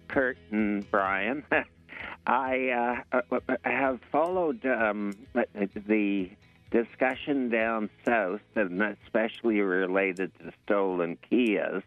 [0.06, 1.42] Kurt and Brian.
[2.28, 6.30] I uh, have followed um, the
[6.70, 11.82] discussion down south, and especially related to stolen Kias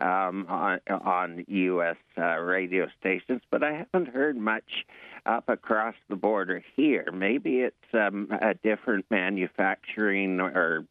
[0.00, 1.96] um, on, on U.S.
[2.16, 4.86] Uh, radio stations, but I haven't heard much
[5.26, 7.08] up across the border here.
[7.12, 10.86] Maybe it's um, a different manufacturing or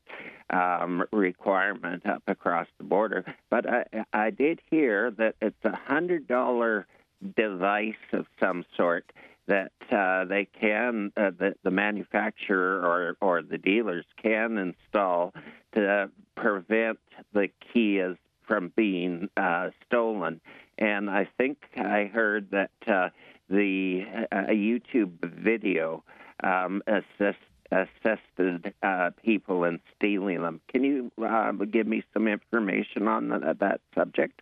[0.50, 3.24] um, requirement up across the border.
[3.50, 6.88] But I, I did hear that it's a hundred dollar
[7.36, 9.12] device of some sort
[9.48, 15.34] that uh, they can, uh, the, the manufacturer or, or the dealers can install
[15.74, 17.00] to prevent
[17.34, 18.18] the Kias
[18.48, 20.40] from being uh, stolen.
[20.78, 23.10] And I think I heard that uh,
[23.50, 26.04] the uh, a YouTube video
[26.44, 27.40] um, assist,
[27.72, 30.62] assisted uh, people in stealing them.
[30.70, 34.42] Can you uh, give me some information on that, that subject?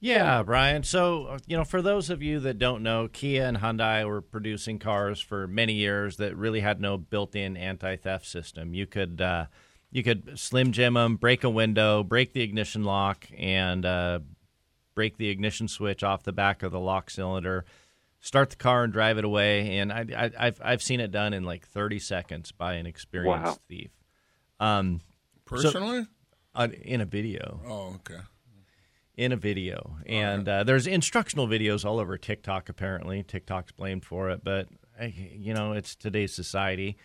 [0.00, 0.82] Yeah, Brian.
[0.82, 4.80] So, you know, for those of you that don't know, Kia and Hyundai were producing
[4.80, 8.74] cars for many years that really had no built-in anti-theft system.
[8.74, 9.46] You could uh,
[9.92, 14.18] you could slim jim them, break a window, break the ignition lock, and uh,
[14.96, 17.64] break the ignition switch off the back of the lock cylinder,
[18.22, 19.76] start the car and drive it away.
[19.78, 23.58] And I, have I've seen it done in like 30 seconds by an experienced Wow.
[23.68, 23.90] thief.
[24.58, 26.06] Um, so- Personally?
[26.54, 27.60] uh, in a video.
[27.66, 28.22] Oh, okay.
[29.14, 32.70] In a video, and uh, there's instructional videos all over TikTok.
[32.70, 36.96] Apparently, TikTok's blamed for it, but eh, you know it's today's society.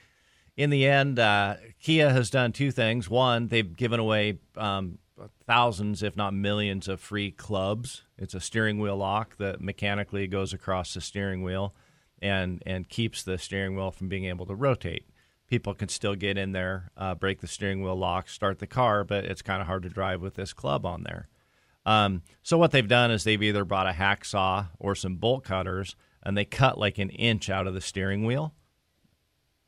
[0.56, 3.10] In the end, uh, Kia has done two things.
[3.10, 5.00] One, they've given away um,
[5.46, 8.04] thousands, if not millions, of free clubs.
[8.18, 11.74] It's a steering wheel lock that mechanically goes across the steering wheel
[12.22, 15.06] and and keeps the steering wheel from being able to rotate.
[15.48, 19.04] People can still get in there, uh, break the steering wheel lock, start the car,
[19.04, 21.30] but it's kind of hard to drive with this club on there.
[21.86, 25.96] Um, so what they've done is they've either bought a hacksaw or some bolt cutters
[26.22, 28.54] and they cut like an inch out of the steering wheel.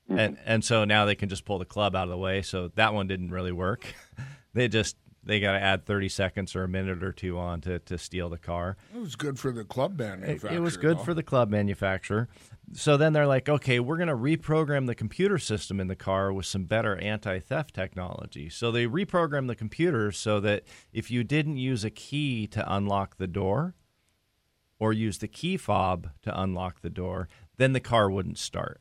[0.09, 2.41] And and so now they can just pull the club out of the way.
[2.41, 3.85] So that one didn't really work.
[4.53, 7.79] they just they got to add 30 seconds or a minute or two on to,
[7.79, 8.77] to steal the car.
[8.95, 10.51] It was good for the club It, manufacturer.
[10.57, 11.03] it was good though.
[11.03, 12.29] for the club manufacturer.
[12.73, 16.31] So then they're like, okay, we're going to reprogram the computer system in the car
[16.31, 18.49] with some better anti theft technology.
[18.49, 23.17] So they reprogram the computer so that if you didn't use a key to unlock
[23.17, 23.75] the door
[24.79, 27.27] or use the key fob to unlock the door,
[27.57, 28.79] then the car wouldn't start.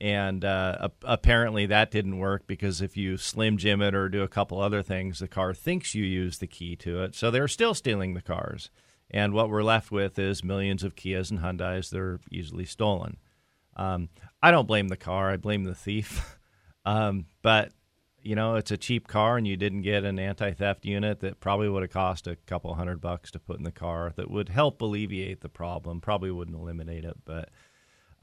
[0.00, 4.28] And uh, apparently that didn't work because if you slim jim it or do a
[4.28, 7.14] couple other things, the car thinks you use the key to it.
[7.14, 8.70] So they're still stealing the cars.
[9.10, 13.16] And what we're left with is millions of Kias and Hyundais that are easily stolen.
[13.76, 14.08] Um,
[14.42, 16.38] I don't blame the car, I blame the thief.
[16.84, 17.72] um, but,
[18.20, 21.40] you know, it's a cheap car and you didn't get an anti theft unit that
[21.40, 24.50] probably would have cost a couple hundred bucks to put in the car that would
[24.50, 26.02] help alleviate the problem.
[26.02, 27.48] Probably wouldn't eliminate it, but.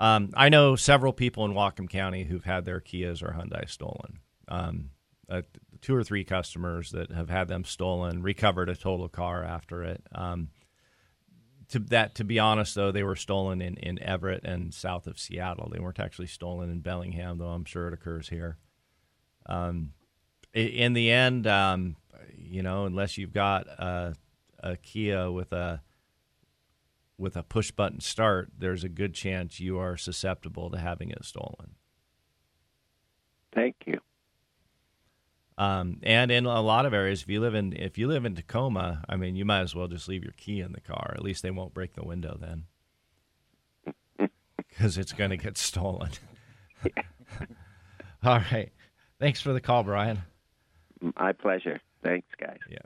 [0.04, 4.20] Um, I know several people in Whatcom County who've had their Kias or Hyundai stolen.
[4.50, 4.90] Um,
[5.30, 5.44] uh,
[5.80, 10.04] two or three customers that have had them stolen, recovered a total car after it.
[10.14, 10.50] Um,
[11.70, 15.18] to that, to be honest, though, they were stolen in, in Everett and south of
[15.18, 15.72] Seattle.
[15.72, 18.58] They weren't actually stolen in Bellingham, though I'm sure it occurs here.
[19.46, 19.94] Um,
[20.54, 21.96] in the end, um,
[22.38, 24.16] you know, unless you've got a,
[24.60, 25.82] a Kia with a
[27.18, 31.24] with a push button start, there's a good chance you are susceptible to having it
[31.24, 31.76] stolen.
[33.54, 34.00] Thank you.
[35.58, 38.34] Um, and in a lot of areas, if you live in if you live in
[38.36, 41.14] Tacoma, I mean, you might as well just leave your key in the car.
[41.16, 42.66] At least they won't break the window then,
[44.58, 46.10] because it's going to get stolen.
[48.24, 48.72] All right,
[49.20, 50.24] thanks for the call, Brian.
[51.18, 51.80] My pleasure.
[52.02, 52.58] Thanks, guys.
[52.70, 52.78] Yeah.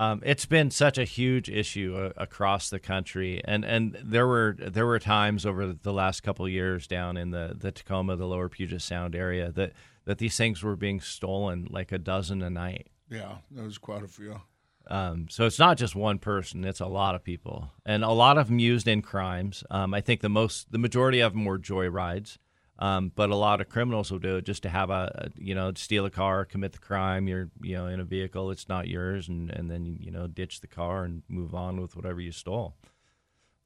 [0.00, 4.56] Um, it's been such a huge issue uh, across the country, and, and there were
[4.58, 8.24] there were times over the last couple of years down in the, the Tacoma, the
[8.24, 9.74] Lower Puget Sound area that,
[10.06, 12.86] that these things were being stolen like a dozen a night.
[13.10, 14.40] Yeah, there was quite a few.
[14.86, 18.38] Um, so it's not just one person; it's a lot of people, and a lot
[18.38, 19.64] of them used in crimes.
[19.70, 22.38] Um, I think the most, the majority of them were joyrides,
[22.80, 25.70] um, but a lot of criminals will do it just to have a, you know,
[25.74, 27.28] steal a car, commit the crime.
[27.28, 30.60] You're, you know, in a vehicle, it's not yours, and and then you know, ditch
[30.60, 32.74] the car and move on with whatever you stole.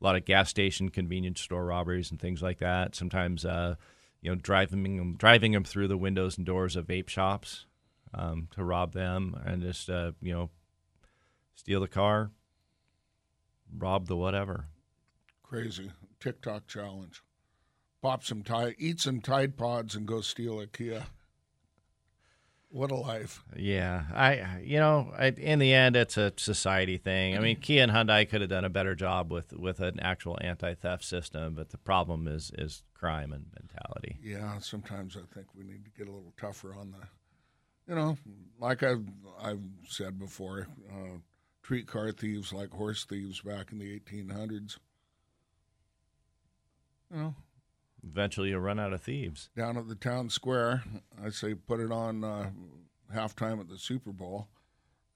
[0.00, 2.96] A lot of gas station, convenience store robberies, and things like that.
[2.96, 3.76] Sometimes, uh,
[4.20, 7.66] you know, driving them, driving them through the windows and doors of vape shops
[8.12, 10.50] um, to rob them, and just uh, you know
[11.54, 12.32] steal the car,
[13.78, 14.66] rob the whatever.
[15.44, 17.22] Crazy TikTok challenge.
[18.04, 21.06] Pop some tide, eat some Tide Pods, and go steal a Kia.
[22.68, 23.42] What a life!
[23.56, 27.34] Yeah, I you know I, in the end it's a society thing.
[27.34, 30.36] I mean, Kia and Hyundai could have done a better job with with an actual
[30.42, 34.18] anti theft system, but the problem is is crime and mentality.
[34.22, 37.06] Yeah, sometimes I think we need to get a little tougher on the,
[37.88, 38.18] you know,
[38.58, 39.06] like I've
[39.42, 41.16] I've said before, uh,
[41.62, 44.76] treat car thieves like horse thieves back in the 1800s.
[47.10, 47.34] You know,
[48.06, 49.48] Eventually, you'll run out of thieves.
[49.56, 50.82] down at the town square,
[51.24, 52.50] I say put it on uh,
[53.14, 54.48] halftime at the Super Bowl,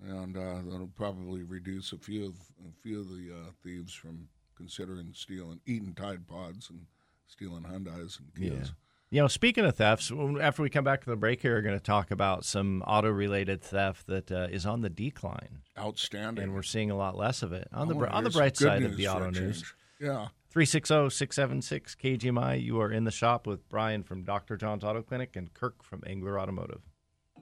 [0.03, 2.35] and uh, that'll probably reduce a few of
[2.67, 6.87] a few of the uh, thieves from considering stealing, eating Tide Pods and
[7.27, 8.73] stealing Hyundai's and Kias.
[9.11, 11.79] You know, speaking of thefts, after we come back to the break here, we're going
[11.79, 15.61] to talk about some auto-related theft that uh, is on the decline.
[15.79, 16.45] Outstanding.
[16.45, 18.57] and we're seeing a lot less of it on the Oh, br- on the bright
[18.59, 19.73] side of the auto news.
[19.99, 20.29] Yeah.
[20.55, 22.63] 360-676 KGMI.
[22.63, 24.57] You are in the shop with Brian from Dr.
[24.57, 26.81] John's Auto Clinic and Kirk from Angler Automotive.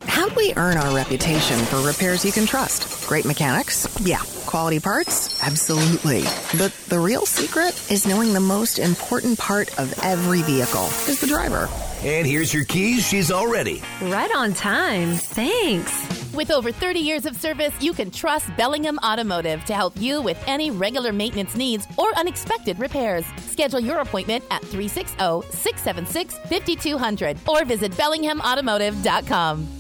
[0.03, 3.09] How do we earn our reputation for repairs you can trust?
[3.09, 3.89] Great mechanics?
[4.01, 4.21] Yeah.
[4.45, 5.43] Quality parts?
[5.43, 6.23] Absolutely.
[6.59, 11.27] But the real secret is knowing the most important part of every vehicle is the
[11.27, 11.69] driver.
[12.03, 13.07] And here's your keys.
[13.07, 13.83] She's all ready.
[14.03, 15.15] Right on time.
[15.15, 16.16] Thanks.
[16.37, 20.37] With over 30 years of service, you can trust Bellingham Automotive to help you with
[20.47, 23.25] any regular maintenance needs or unexpected repairs.
[23.39, 25.17] Schedule your appointment at 360
[25.57, 29.76] 676 5200 or visit BellinghamAutomotive.com.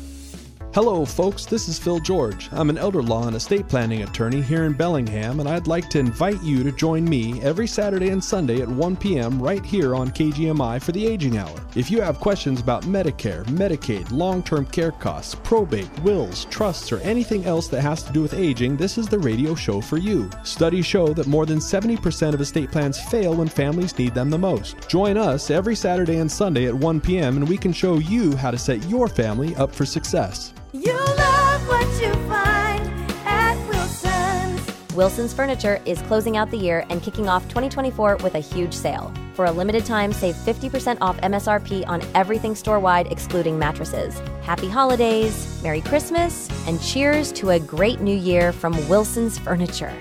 [0.76, 1.46] Hello, folks.
[1.46, 2.50] This is Phil George.
[2.52, 5.98] I'm an elder law and estate planning attorney here in Bellingham, and I'd like to
[5.98, 9.40] invite you to join me every Saturday and Sunday at 1 p.m.
[9.40, 11.58] right here on KGMI for the Aging Hour.
[11.76, 16.98] If you have questions about Medicare, Medicaid, long term care costs, probate, wills, trusts, or
[16.98, 20.28] anything else that has to do with aging, this is the radio show for you.
[20.42, 24.36] Studies show that more than 70% of estate plans fail when families need them the
[24.36, 24.86] most.
[24.90, 28.50] Join us every Saturday and Sunday at 1 p.m., and we can show you how
[28.50, 30.52] to set your family up for success.
[30.78, 32.86] You love what you find
[33.24, 34.94] at Wilson's.
[34.94, 39.10] Wilson's Furniture is closing out the year and kicking off 2024 with a huge sale.
[39.32, 44.18] For a limited time, save 50% off MSRP on everything store wide, excluding mattresses.
[44.42, 49.96] Happy holidays, Merry Christmas, and cheers to a great new year from Wilson's Furniture.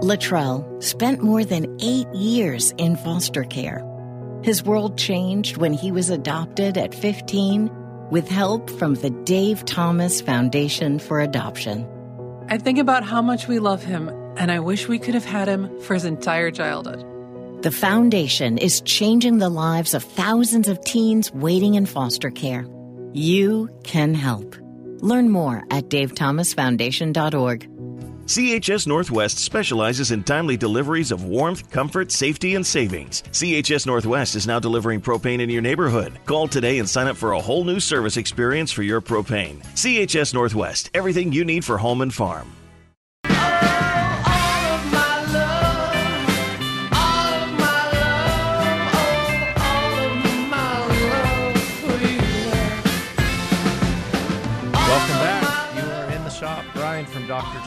[0.00, 3.82] Latrell spent more than eight years in foster care.
[4.42, 7.79] His world changed when he was adopted at 15
[8.10, 11.86] with help from the Dave Thomas Foundation for Adoption.
[12.48, 15.48] I think about how much we love him, and I wish we could have had
[15.48, 17.06] him for his entire childhood.
[17.62, 22.66] The foundation is changing the lives of thousands of teens waiting in foster care.
[23.12, 24.56] You can help.
[25.00, 27.69] Learn more at davethomasfoundation.org.
[28.30, 33.24] CHS Northwest specializes in timely deliveries of warmth, comfort, safety, and savings.
[33.32, 36.16] CHS Northwest is now delivering propane in your neighborhood.
[36.26, 39.60] Call today and sign up for a whole new service experience for your propane.
[39.74, 42.52] CHS Northwest, everything you need for home and farm.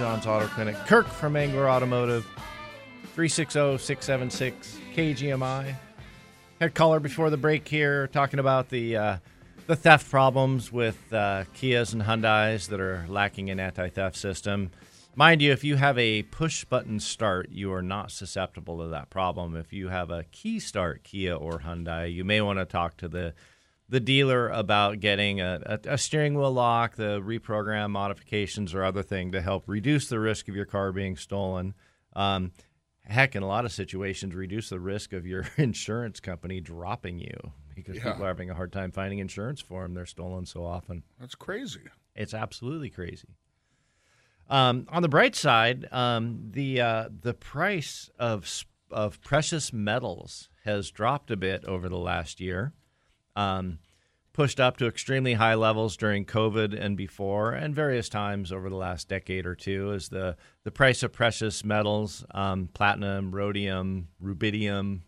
[0.03, 0.75] John's Auto Clinic.
[0.85, 2.27] Kirk from Angler Automotive.
[3.15, 4.53] 360-676
[4.93, 5.73] KGMI.
[6.59, 9.17] Had caller before the break here talking about the uh,
[9.65, 14.71] the theft problems with uh, Kias and Hyundai's that are lacking an anti-theft system.
[15.15, 19.09] Mind you, if you have a push button start, you are not susceptible to that
[19.09, 19.55] problem.
[19.55, 23.07] If you have a key start Kia or Hyundai, you may want to talk to
[23.07, 23.33] the
[23.93, 29.03] the dealer about getting a, a, a, steering wheel lock, the reprogram modifications, or other
[29.03, 31.75] thing to help reduce the risk of your car being stolen.
[32.15, 32.51] Um,
[33.03, 37.51] heck, in a lot of situations, reduce the risk of your insurance company dropping you
[37.75, 38.03] because Yeah.
[38.11, 39.93] people are having a hard time finding insurance for them.
[39.93, 41.03] They're stolen so often.
[41.19, 41.81] That's crazy.
[42.15, 43.29] It's absolutely crazy.
[44.49, 48.49] Um, on the bright side, um, the uh, the price of
[48.91, 52.73] of precious metals has dropped a bit over the last year,
[53.35, 53.79] um,
[54.33, 58.75] pushed up to extremely high levels during COVID and before, and various times over the
[58.75, 59.93] last decade or two.
[59.93, 65.01] As the the price of precious metals, um, platinum, rhodium, rubidium,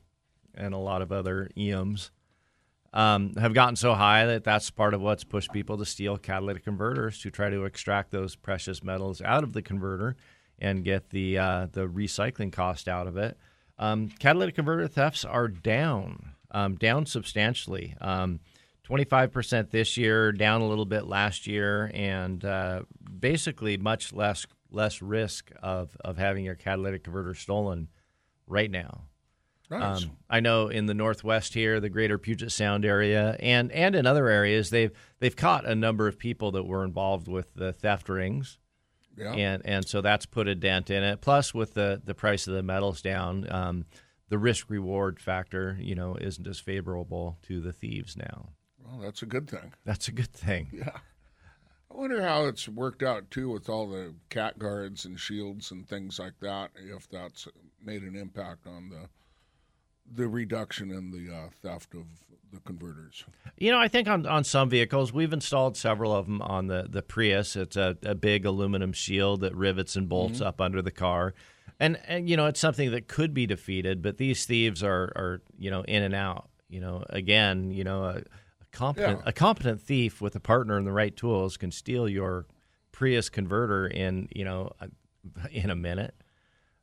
[0.53, 2.11] and a lot of other eums
[2.95, 6.63] um, have gotten so high that that's part of what's pushed people to steal catalytic
[6.63, 10.15] converters to try to extract those precious metals out of the converter
[10.57, 13.37] and get the uh, the recycling cost out of it.
[13.77, 17.95] Um, catalytic converter thefts are down, um, down substantially.
[18.89, 22.81] Um, 25% this year, down a little bit last year, and uh,
[23.19, 27.87] basically much less less risk of, of having your catalytic converter stolen
[28.45, 29.03] right now.
[29.69, 30.03] Nice.
[30.03, 34.05] Um, I know in the Northwest here, the Greater Puget Sound area, and and in
[34.05, 38.07] other areas, they've they've caught a number of people that were involved with the theft
[38.09, 38.59] rings,
[39.17, 39.33] Yeah.
[39.33, 41.21] and and so that's put a dent in it.
[41.21, 43.85] Plus, with the the price of the metals down, um,
[44.29, 48.49] the risk reward factor, you know, isn't as favorable to the thieves now.
[48.85, 49.73] Well, that's a good thing.
[49.83, 50.69] That's a good thing.
[50.71, 50.97] Yeah.
[51.91, 55.87] I wonder how it's worked out too with all the cat guards and shields and
[55.87, 56.71] things like that.
[56.75, 57.47] If that's
[57.83, 59.07] made an impact on the
[60.13, 62.03] the reduction in the uh, theft of
[62.53, 63.23] the converters.
[63.57, 66.85] You know, I think on, on some vehicles, we've installed several of them on the,
[66.87, 67.55] the Prius.
[67.55, 70.45] It's a, a big aluminum shield that rivets and bolts Mhm.
[70.45, 71.33] up under the car.
[71.79, 75.41] And, and, you know, it's something that could be defeated, but these thieves are, are
[75.57, 76.49] you know, in and out.
[76.69, 78.21] You know, again, you know, a
[78.75, 79.29] competent Yeah.
[79.29, 82.45] a competent thief with a partner and the right tools can steal your
[82.91, 84.89] Prius converter in, you know, a,
[85.51, 86.13] in a minute.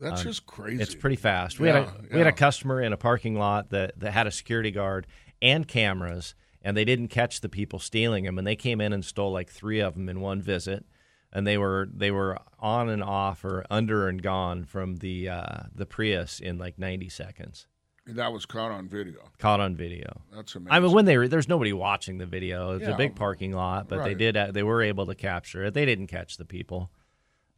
[0.01, 0.82] That's Um, just crazy.
[0.82, 1.61] It's pretty fast.
[1.61, 4.26] We had a Yeah, we had a customer in a parking lot that, that had
[4.26, 5.07] a security guard
[5.40, 9.05] and cameras, and they didn't catch the people stealing them, and they came in and
[9.05, 10.84] stole like three of them in one visit,
[11.32, 15.62] and they were they were on and off or under and gone from the uh,
[15.74, 17.66] the Prius in like ninety seconds.
[18.07, 19.21] That was caught on video.
[19.39, 20.23] Caught on video.
[20.35, 20.73] That's amazing.
[20.73, 22.73] I mean, when they were, there's nobody watching the video.
[22.73, 22.95] It's Yeah.
[22.95, 25.75] a big parking lot, but they did uh, they were able to capture it.
[25.75, 26.91] They didn't catch the people,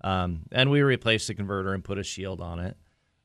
[0.02, 2.76] um, and we replaced the converter and put a shield on it.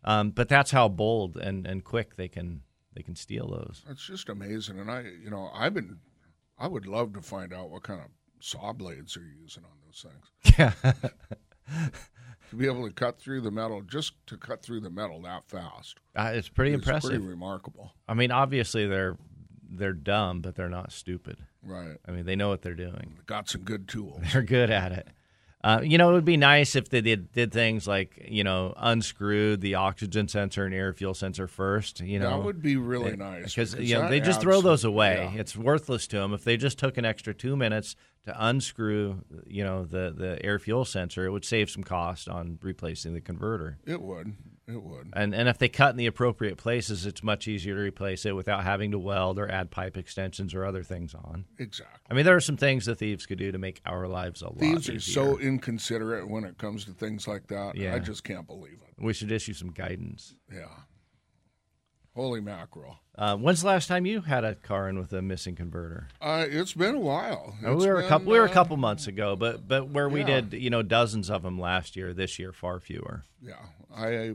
[0.05, 2.61] Um, but that's how bold and, and quick they can
[2.93, 3.83] they can steal those.
[3.85, 4.79] That's just amazing.
[4.79, 5.99] And I, you know, I've been,
[6.57, 8.07] I would love to find out what kind of
[8.39, 10.55] saw blades they're using on those things.
[10.57, 10.93] Yeah.
[12.49, 15.47] To be able to cut through the metal, just to cut through the metal that
[15.47, 15.97] fast.
[16.15, 17.09] Uh, it's pretty impressive.
[17.11, 17.93] Pretty remarkable.
[18.07, 19.17] I mean, obviously they're
[19.71, 21.37] they're dumb, but they're not stupid.
[21.61, 21.97] Right.
[22.07, 23.13] I mean, they know what they're doing.
[23.17, 24.21] They Got some good tools.
[24.33, 25.07] They're good at it.
[25.61, 28.73] Uh, you know, it would be nice if they did, did things like, you know,
[28.77, 31.99] unscrewed the oxygen sensor and air fuel sensor first.
[31.99, 34.85] You know, That would be really They- nice, because you know they just throw those
[34.85, 35.29] away.
[35.33, 35.39] yeah.
[35.41, 36.33] It's worthless to them.
[36.33, 37.97] If they just took an extra two minutes
[38.29, 42.59] to unscrew, you know, the the air fuel sensor, it would save some cost on
[42.61, 43.77] replacing the converter.
[43.85, 44.35] It would.
[44.67, 45.09] It would.
[45.13, 48.35] And and if they cut in the appropriate places, it's much easier to replace it
[48.35, 51.45] without having to weld or add pipe extensions or other things on.
[51.57, 51.99] Exactly.
[52.09, 54.45] I mean, there are some things that thieves could do to make our lives a
[54.49, 54.97] lot Thieves easier.
[54.97, 57.75] are so inconsiderate when it comes to things like that.
[57.75, 57.95] Yeah.
[57.95, 59.03] I just can't believe it.
[59.03, 60.35] We should issue some guidance.
[60.53, 60.67] Yeah.
[62.19, 62.97] Holy mackerel.
[63.17, 66.09] Uh, when's the last time you had a car in with a missing converter?
[66.19, 67.55] Uh, it's been a while.
[67.65, 68.31] Uh, It's we were a been, couple.
[68.33, 70.41] We were a uh, couple months ago, but but where we Yeah.
[70.41, 72.13] did, you know, dozens of them last year.
[72.13, 73.23] This year, far fewer.
[73.41, 73.53] Yeah,
[73.95, 74.29] I.
[74.31, 74.33] Uh,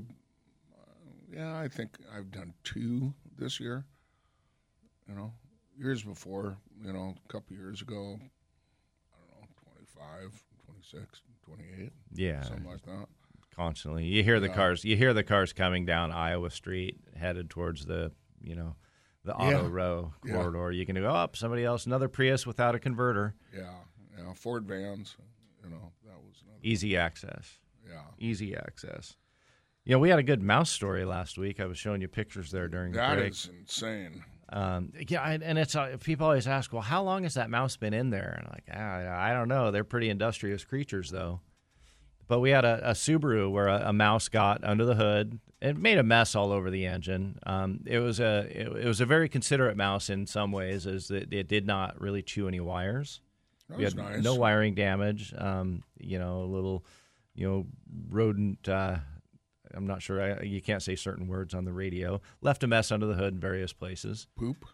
[1.30, 3.84] yeah, I think I've done two this year.
[5.06, 5.34] You know,
[5.78, 8.18] years before, you know, a couple years ago,
[9.12, 11.92] I don't know, 25, 26, 28.
[12.14, 13.08] Yeah, something like that.
[13.54, 14.54] Constantly, you hear the Yeah.
[14.54, 14.84] cars.
[14.84, 18.74] You hear the cars coming down Iowa Street, headed towards the, you know,
[19.24, 19.68] the auto Yeah.
[19.70, 20.32] row Yeah.
[20.34, 20.72] corridor.
[20.72, 21.36] You can go up.
[21.36, 23.34] somebody else, another Prius without a converter.
[23.54, 23.72] Yeah,
[24.18, 25.16] yeah, Ford vans.
[25.62, 26.58] You know, that was another.
[26.62, 27.60] Easy access.
[27.88, 28.02] Yeah.
[28.18, 29.16] Easy access.
[29.84, 31.60] You know, we had a good mouse story last week.
[31.60, 33.32] I was showing you pictures there during the That break.
[33.32, 34.24] is insane.
[34.50, 37.94] Um, yeah, and it's uh, people always ask, well, how long has that mouse been
[37.94, 38.34] in there?
[38.38, 39.70] And I'm like, ah, I don't know.
[39.70, 41.40] They're pretty industrious creatures, though.
[42.26, 45.38] But we had a, a Subaru where a, a mouse got under the hood.
[45.60, 47.38] It made a mess all over the engine.
[47.46, 51.08] Um, it was a it, it was a very considerate mouse in some ways, as
[51.08, 53.20] that it did not really chew any wires.
[53.68, 54.22] That we was had nice.
[54.22, 55.32] no wiring damage.
[55.36, 56.84] Um, you know, a little,
[57.34, 57.66] you know,
[58.10, 58.68] rodent.
[58.68, 58.96] Uh,
[59.74, 60.20] I'm not sure.
[60.20, 62.20] I, you can't say certain words on the radio.
[62.40, 64.26] Left a mess under the hood in various places.
[64.36, 64.64] Poop.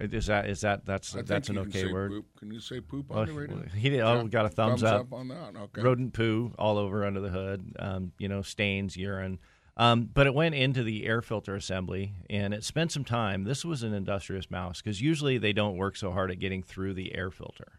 [0.00, 2.10] Is that is that that's I that's an okay word?
[2.12, 2.26] Poop.
[2.38, 3.62] Can you say poop on the radio?
[3.74, 4.00] He did.
[4.00, 4.22] Oh, Yeah.
[4.22, 5.12] we got a thumbs, up.
[5.12, 5.54] on that.
[5.56, 5.82] Okay.
[5.82, 7.72] Rodent poo all over under the hood.
[7.78, 9.38] Um, you know, stains, urine.
[9.76, 13.44] Um, but it went into the air filter assembly, and it spent some time.
[13.44, 16.94] This was an industrious mouse because usually they don't work so hard at getting through
[16.94, 17.78] the air filter,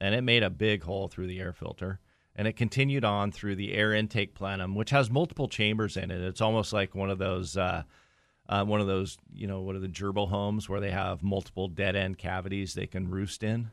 [0.00, 1.98] and it made a big hole through the air filter.
[2.36, 6.20] And it continued on through the air intake plenum, which has multiple chambers in it.
[6.20, 7.56] It's almost like one of those.
[7.56, 7.84] Uh,
[8.48, 11.68] uh, one of those, you know, what are the gerbil homes where they have multiple
[11.68, 13.70] dead end cavities they can roost in.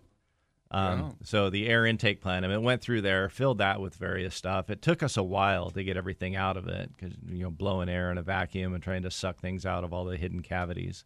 [0.71, 1.11] Um, Yeah.
[1.23, 4.69] So the air intake plenum, it went through there, filled that with various stuff.
[4.69, 7.89] It took us a while to get everything out of it because you know blowing
[7.89, 11.03] air in a vacuum and trying to suck things out of all the hidden cavities.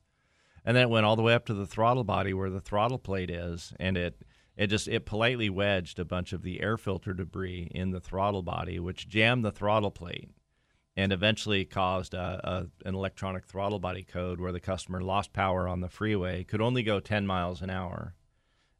[0.63, 2.99] And then it went all the way up to the throttle body where the throttle
[2.99, 4.21] plate is, and it
[4.55, 8.43] it just it politely wedged a bunch of the air filter debris in the throttle
[8.43, 10.29] body, which jammed the throttle plate
[10.97, 15.67] and eventually caused a, a, an electronic throttle body code where the customer lost power
[15.67, 18.15] on the freeway, could only go 10 miles an hour,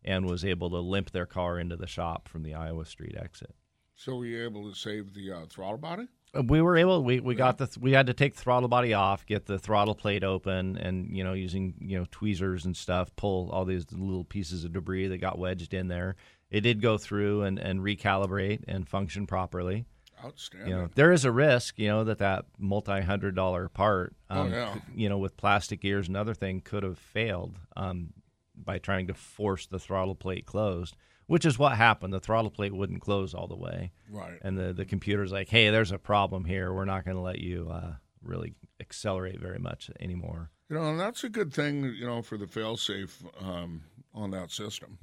[0.03, 3.55] and was able to limp their car into the shop from the Iowa Street exit.
[3.95, 6.07] So were you able to save the uh, throttle body?
[6.36, 7.03] Uh, We were able.
[7.03, 7.70] We, we got the.
[7.80, 11.24] We had to take the throttle body off, get the throttle plate open, and you
[11.24, 15.20] know using you know tweezers and stuff, pull all these little pieces of debris that
[15.20, 16.18] got wedged in there.
[16.51, 19.86] It did go through and, and recalibrate and function properly.
[20.26, 20.69] Outstanding.
[20.69, 24.51] You know, there is a risk, you know, that that multi-hundred dollar part, Oh, um,
[24.51, 24.76] yeah.
[24.95, 28.13] you know, with plastic gears and other thing, could have failed um,
[28.55, 30.95] by trying to force the throttle plate closed,
[31.28, 32.13] which is what happened.
[32.13, 34.39] The throttle plate wouldn't close all the way, Right.
[34.41, 36.73] And the the computer's like, "Hey, there's a problem here.
[36.73, 40.99] We're not going to let you uh, really accelerate very much anymore." You know, and
[40.99, 43.84] that's a good thing, you know, for the fail-safe um,
[44.15, 44.97] on that system.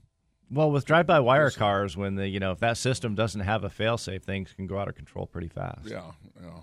[0.50, 4.22] Well, with drive-by-wire cars, when the you know if that system doesn't have a fail-safe,
[4.22, 5.86] things can go out of control pretty fast.
[5.86, 6.12] Yeah,
[6.42, 6.60] yeah.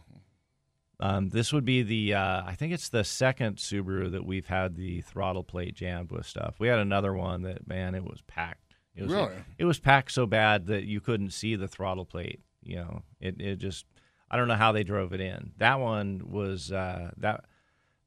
[1.02, 4.76] Um, this would be the uh, I think it's the second Subaru that we've had
[4.76, 6.56] the throttle plate jammed with stuff.
[6.60, 8.76] We had another one that man, it was packed.
[8.96, 9.36] It was Really?
[9.58, 12.42] it, was packed so bad that you couldn't see the throttle plate.
[12.62, 13.86] You know, it it just
[14.30, 15.54] I don't know how they drove it in.
[15.58, 17.46] That one was uh, that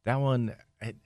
[0.04, 0.96] that one it,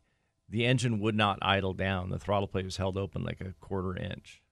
[0.48, 2.10] the engine would not idle down.
[2.10, 4.42] The throttle plate was held open like a quarter inch.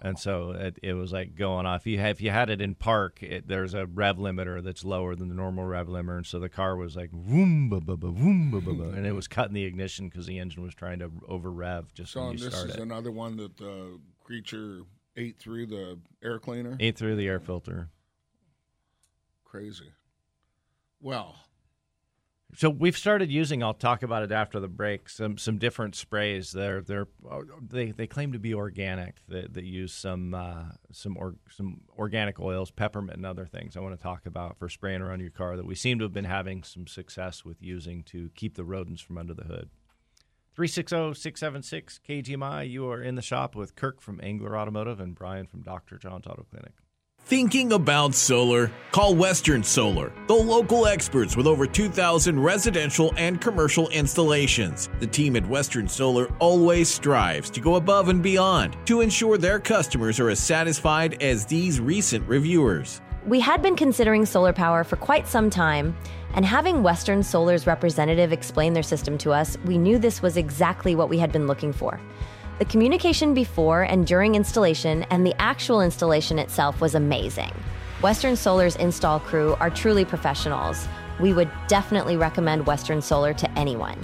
[0.00, 1.86] And so it, it was like going off.
[1.86, 5.16] You had, if you had it in park, it, there's a rev limiter that's lower
[5.16, 8.08] than the normal rev limiter, and so the car was like vroom ba ba ba
[8.08, 11.00] vroom ba ba ba, and it was cutting the ignition because the engine was trying
[11.00, 12.80] to over rev just So when you this is it.
[12.80, 14.82] another one that the creature
[15.16, 16.76] ate through the air cleaner.
[16.78, 17.88] Ate through the air filter.
[19.44, 19.92] Crazy.
[21.00, 21.34] Well,
[22.54, 23.62] So we've started using.
[23.62, 25.10] I'll talk about it after the break.
[25.10, 26.50] Some some different sprays.
[26.50, 27.06] They're they're
[27.60, 29.16] they, they claim to be organic.
[29.28, 33.76] That, that use some uh, some or, some organic oils, peppermint, and other things.
[33.76, 36.14] I want to talk about for spraying around your car that we seem to have
[36.14, 39.68] been having some success with using to keep the rodents from under the hood.
[40.56, 42.68] 360-676 KGMI.
[42.68, 45.98] You are in the shop with Kirk from Angler Automotive and Brian from Dr.
[45.98, 46.72] John's Auto Clinic.
[47.28, 48.70] Thinking about solar?
[48.90, 54.88] Call Western Solar, the local experts with over 2,000 residential and commercial installations.
[54.98, 59.60] The team at Western Solar always strives to go above and beyond to ensure their
[59.60, 63.02] customers are as satisfied as these recent reviewers.
[63.26, 65.94] We had been considering solar power for quite some time,
[66.32, 70.94] and having Western Solar's representative explain their system to us, we knew this was exactly
[70.94, 72.00] what we had been looking for.
[72.58, 77.52] The communication before and during installation and the actual installation itself was amazing.
[78.02, 80.88] Western Solar's install crew are truly professionals.
[81.20, 83.96] We would definitely recommend Western Solar to anyone.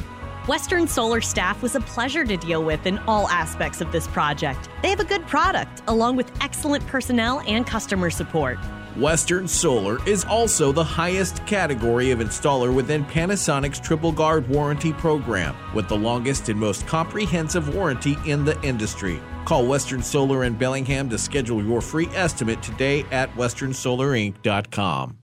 [0.46, 4.68] Western Solar staff was a pleasure to deal with in all aspects of this project.
[4.82, 8.58] They have a good product, along with excellent personnel and customer support.
[8.96, 15.56] Western Solar is also the highest category of installer within Panasonic's Triple Guard warranty program,
[15.74, 19.20] with the longest and most comprehensive warranty in the industry.
[19.46, 25.18] Call Western Solar in Bellingham to schedule your free estimate today at westernsolarinc.com.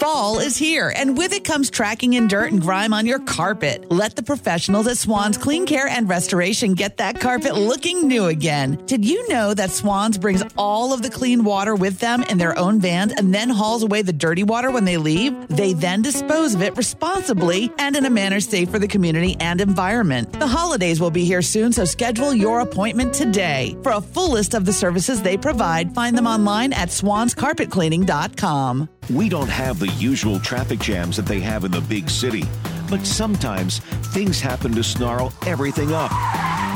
[0.00, 3.90] Fall is here, and with it comes tracking in dirt and grime on your carpet.
[3.90, 8.82] Let the professionals at Swans Clean Care and Restoration get that carpet looking new again.
[8.86, 12.58] Did you know that Swans brings all of the clean water with them in their
[12.58, 15.36] own vans and then hauls away the dirty water when they leave?
[15.48, 19.60] They then dispose of it responsibly and in a manner safe for the community and
[19.60, 20.32] environment.
[20.32, 23.76] The holidays will be here soon, so schedule your appointment today.
[23.82, 28.88] For a full list of the services they provide, find them online at swanscarpetcleaning.com.
[29.08, 32.44] We don't have the usual traffic jams that they have in the big city,
[32.88, 33.78] but sometimes
[34.12, 36.10] things happen to snarl everything up.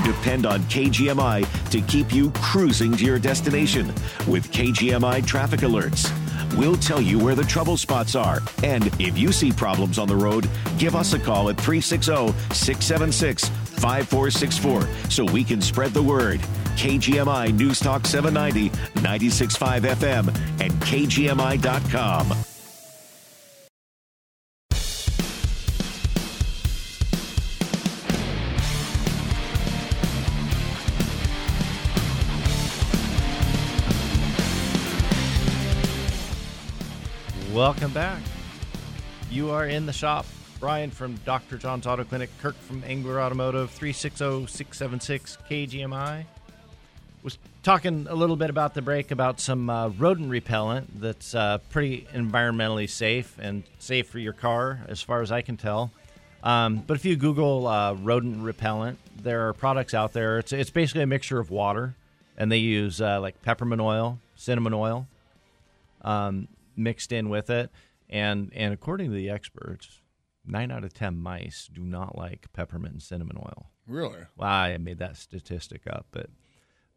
[0.04, 3.86] Depend on KGMI to keep you cruising to your destination
[4.26, 6.10] with KGMI traffic alerts.
[6.56, 8.40] We'll tell you where the trouble spots are.
[8.62, 10.48] And if you see problems on the road,
[10.78, 16.40] give us a call at 360 676 5464 so we can spread the word.
[16.76, 20.28] KGMI News Talk 790, 96.5 FM,
[20.60, 22.53] and KGMI.com.
[37.64, 38.20] Welcome back.
[39.30, 40.26] You are in the shop.
[40.60, 41.56] Brian from Dr.
[41.56, 46.26] John's Auto Clinic, Kirk from Angler Automotive, 360 676 KGMI.
[47.22, 51.56] Was talking a little bit about the break about some uh, rodent repellent that's uh,
[51.70, 55.90] pretty environmentally safe and safe for your car, as far as I can tell.
[56.42, 60.38] Um, but if you Google uh, rodent repellent, there are products out there.
[60.38, 61.94] It's, it's basically a mixture of water,
[62.36, 65.06] and they use uh, like peppermint oil, cinnamon oil
[66.04, 66.46] um,
[66.76, 67.70] mixed in with it.
[68.08, 70.00] And, and according to the experts,
[70.44, 73.70] nine out of 10 mice do not like peppermint and cinnamon oil.
[73.86, 74.20] Really?
[74.36, 76.30] Well, I made that statistic up, but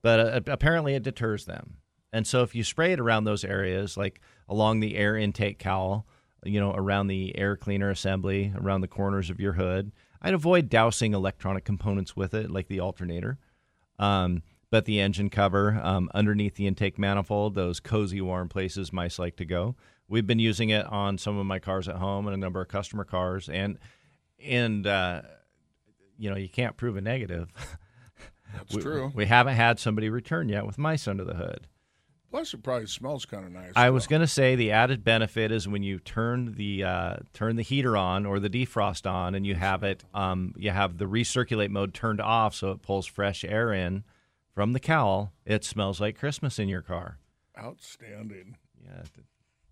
[0.01, 1.77] but uh, apparently it deters them.
[2.13, 6.05] And so if you spray it around those areas, like along the air intake cowl,
[6.43, 10.69] you know, around the air cleaner assembly, around the corners of your hood, I'd avoid
[10.69, 13.37] dousing electronic components with it, like the alternator.
[13.99, 19.17] Um, but the engine cover um, underneath the intake manifold, those cozy, warm places mice
[19.17, 19.75] like to go.
[20.07, 22.67] We've been using it on some of my cars at home and a number of
[22.67, 23.77] customer cars, and
[24.43, 25.21] and uh,
[26.17, 27.49] you know you can't prove a negative.
[28.53, 29.11] That's we, true.
[29.13, 31.67] We haven't had somebody return yet with mice under the hood.
[32.29, 33.71] Plus, it probably smells kind of nice.
[33.75, 37.55] I was going to say the added benefit is when you turn the uh, turn
[37.55, 41.05] the heater on or the defrost on, and you have it, um, you have the
[41.05, 44.03] recirculate mode turned off, so it pulls fresh air in
[44.57, 45.33] from the cowl.
[45.45, 47.19] It smells like Christmas in your car.
[47.59, 48.57] Outstanding.
[48.83, 49.03] Yeah,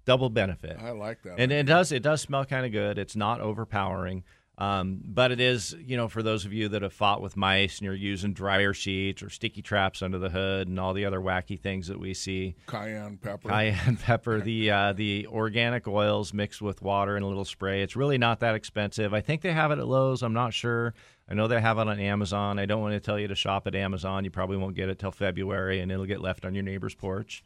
[0.05, 0.77] double benefit.
[0.79, 1.39] I like that.
[1.39, 2.99] And it does it does smell kind of good.
[2.99, 4.23] It's not overpowering.
[4.58, 7.80] Um, but it is, you know, for those of you that have fought with mice
[7.80, 11.20] and you're using dryer sheets or sticky traps under the hood and all the other
[11.20, 12.56] wacky things that we see.
[12.68, 13.49] Cayenne pepper.
[13.49, 14.39] Cayenne pepper.
[14.39, 17.82] the uh, the organic oils mixed with water and a little spray.
[17.82, 19.14] It's really not that expensive.
[19.14, 20.24] I think they have it at Lowe's.
[20.24, 20.93] I'm not sure.
[21.30, 22.60] I know they have it on Amazon.
[22.60, 24.24] I don't want to tell you to shop at Amazon.
[24.24, 27.43] You probably won't get it till February, and it'll get left on your neighbor's porch.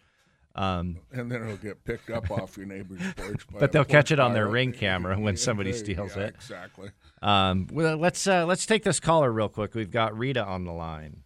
[0.55, 3.45] Um, and then it'll get picked up off your neighbor's porch.
[3.59, 6.35] but they'll catch it on their ring camera when somebody steals yeah, it.
[6.35, 6.89] Exactly.
[7.21, 9.75] Um, well, let's uh, let's take this caller real quick.
[9.75, 11.23] We've got Rita on the line.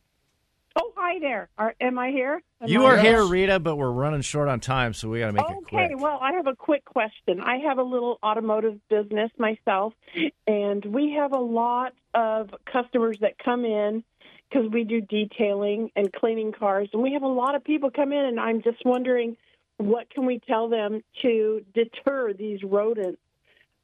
[0.75, 1.49] Oh, hi there.
[1.57, 2.41] Are, am I here?
[2.59, 5.27] Am you I are here, Rita, but we're running short on time, so we got
[5.27, 5.91] to make it quick.
[5.91, 7.39] Okay, well, I have a quick question.
[7.41, 9.93] I have a little automotive business myself,
[10.47, 14.03] and we have a lot of customers that come in
[14.53, 18.11] because we do detailing and cleaning cars, and we have a lot of people come
[18.11, 19.35] in, and I'm just wondering
[19.77, 23.19] what can we tell them to deter these rodents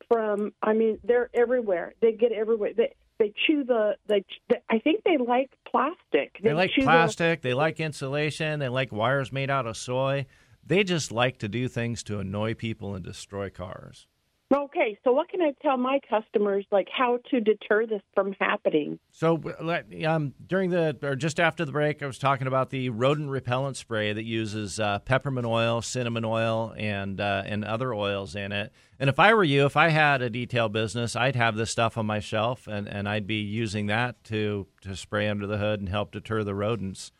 [0.08, 0.54] from?
[0.62, 1.94] I mean, they're everywhere.
[2.02, 2.72] They get everywhere.
[2.76, 4.24] They they chew the they.
[4.70, 6.38] I think they like plastic.
[6.42, 7.42] They like chew the- plastic.
[7.42, 8.60] They like insulation.
[8.60, 10.26] They like wires made out of soy.
[10.66, 14.08] They just like to do things to annoy people and destroy cars.
[14.52, 18.98] Okay, so what can I tell my customers, like how to deter this from happening?
[19.12, 19.40] So,
[20.08, 23.78] um, during the or just after the break, I was talking about the rodent repellent
[23.78, 28.74] spray that uses uh, peppermint oil, cinnamon oil, and uh, and other oils in it.
[29.00, 31.96] And if I were you, if I had a detail business, I'd have this stuff
[31.96, 35.80] on my shelf, and, and I'd be using that to to spray under the hood
[35.80, 37.12] and help deter the rodents.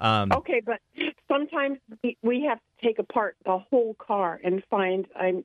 [0.00, 0.80] Um, okay, but
[1.26, 1.78] sometimes
[2.22, 5.44] we have to take apart the whole car and find I'm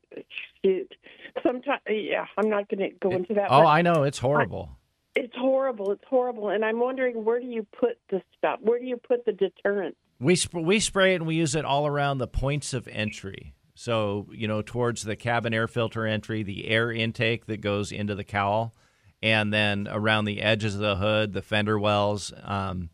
[0.64, 0.94] shoot.
[1.42, 3.48] Sometimes, yeah, I'm not going to go into that.
[3.50, 4.70] Oh, I know it's horrible.
[5.16, 5.92] I, it's horrible.
[5.92, 8.60] It's horrible, and I'm wondering where do you put the stuff?
[8.62, 9.96] Where do you put the deterrent?
[10.20, 13.54] We sp- we spray it and we use it all around the points of entry.
[13.76, 18.16] So you know, towards the cabin air filter entry, the air intake that goes into
[18.16, 18.74] the cowl,
[19.22, 22.32] and then around the edges of the hood, the fender wells.
[22.44, 22.90] Um,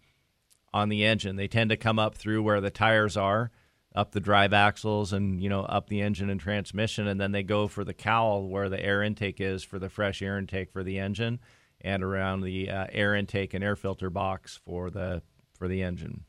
[0.73, 1.35] on the engine.
[1.35, 3.51] They tend to come up through where the tires are,
[3.95, 7.43] up the drive axles, and you know up the engine and transmission, and then they
[7.43, 10.83] go for the cowl where the air intake is for the fresh air intake for
[10.83, 11.39] the engine,
[11.81, 15.21] and around the uh, air intake and air filter box for the
[15.57, 16.25] for the engine.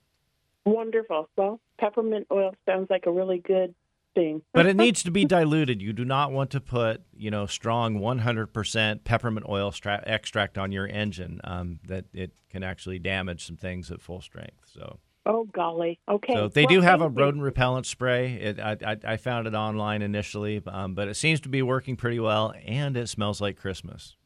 [0.66, 1.28] Wonderful.
[1.36, 3.74] Well, peppermint oil sounds like a really good
[4.15, 4.43] thing.
[4.53, 5.81] but it needs to be diluted.
[5.81, 10.73] You do not want to put, you know, strong 100% peppermint oil stra- extract on
[10.73, 11.41] your engine.
[11.45, 14.71] Um, that it can actually damage some things at full strength.
[14.73, 14.99] So.
[15.27, 16.01] Oh golly!
[16.09, 16.33] Okay.
[16.33, 18.33] So they well, do have a rodent repellent spray.
[18.37, 21.95] It, I, I, I found it online initially, um, but it seems to be working
[21.95, 24.17] pretty well, and it smells like Christmas.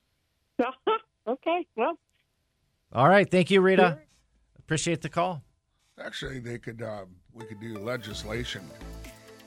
[1.29, 1.67] okay.
[1.75, 1.99] Well.
[2.93, 3.29] All right.
[3.29, 3.99] Thank you, Rita.
[4.57, 5.43] Appreciate the call.
[5.99, 8.63] Actually, they could uh, we could do legislation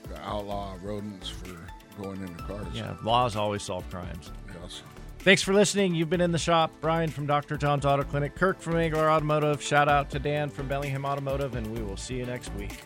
[0.09, 1.57] to outlaw rodents for
[2.01, 2.67] going into cars.
[2.73, 4.31] Yeah, laws always solve crimes.
[4.61, 4.81] Yes.
[5.19, 5.95] Thanks for listening.
[5.95, 6.71] You've been in the shop.
[6.79, 7.57] Brian from Dr.
[7.57, 9.61] John's Auto Clinic, Kirk from Angler Automotive.
[9.61, 12.81] Shout out to Dan from Bellingham Automotive, and we will see you next week.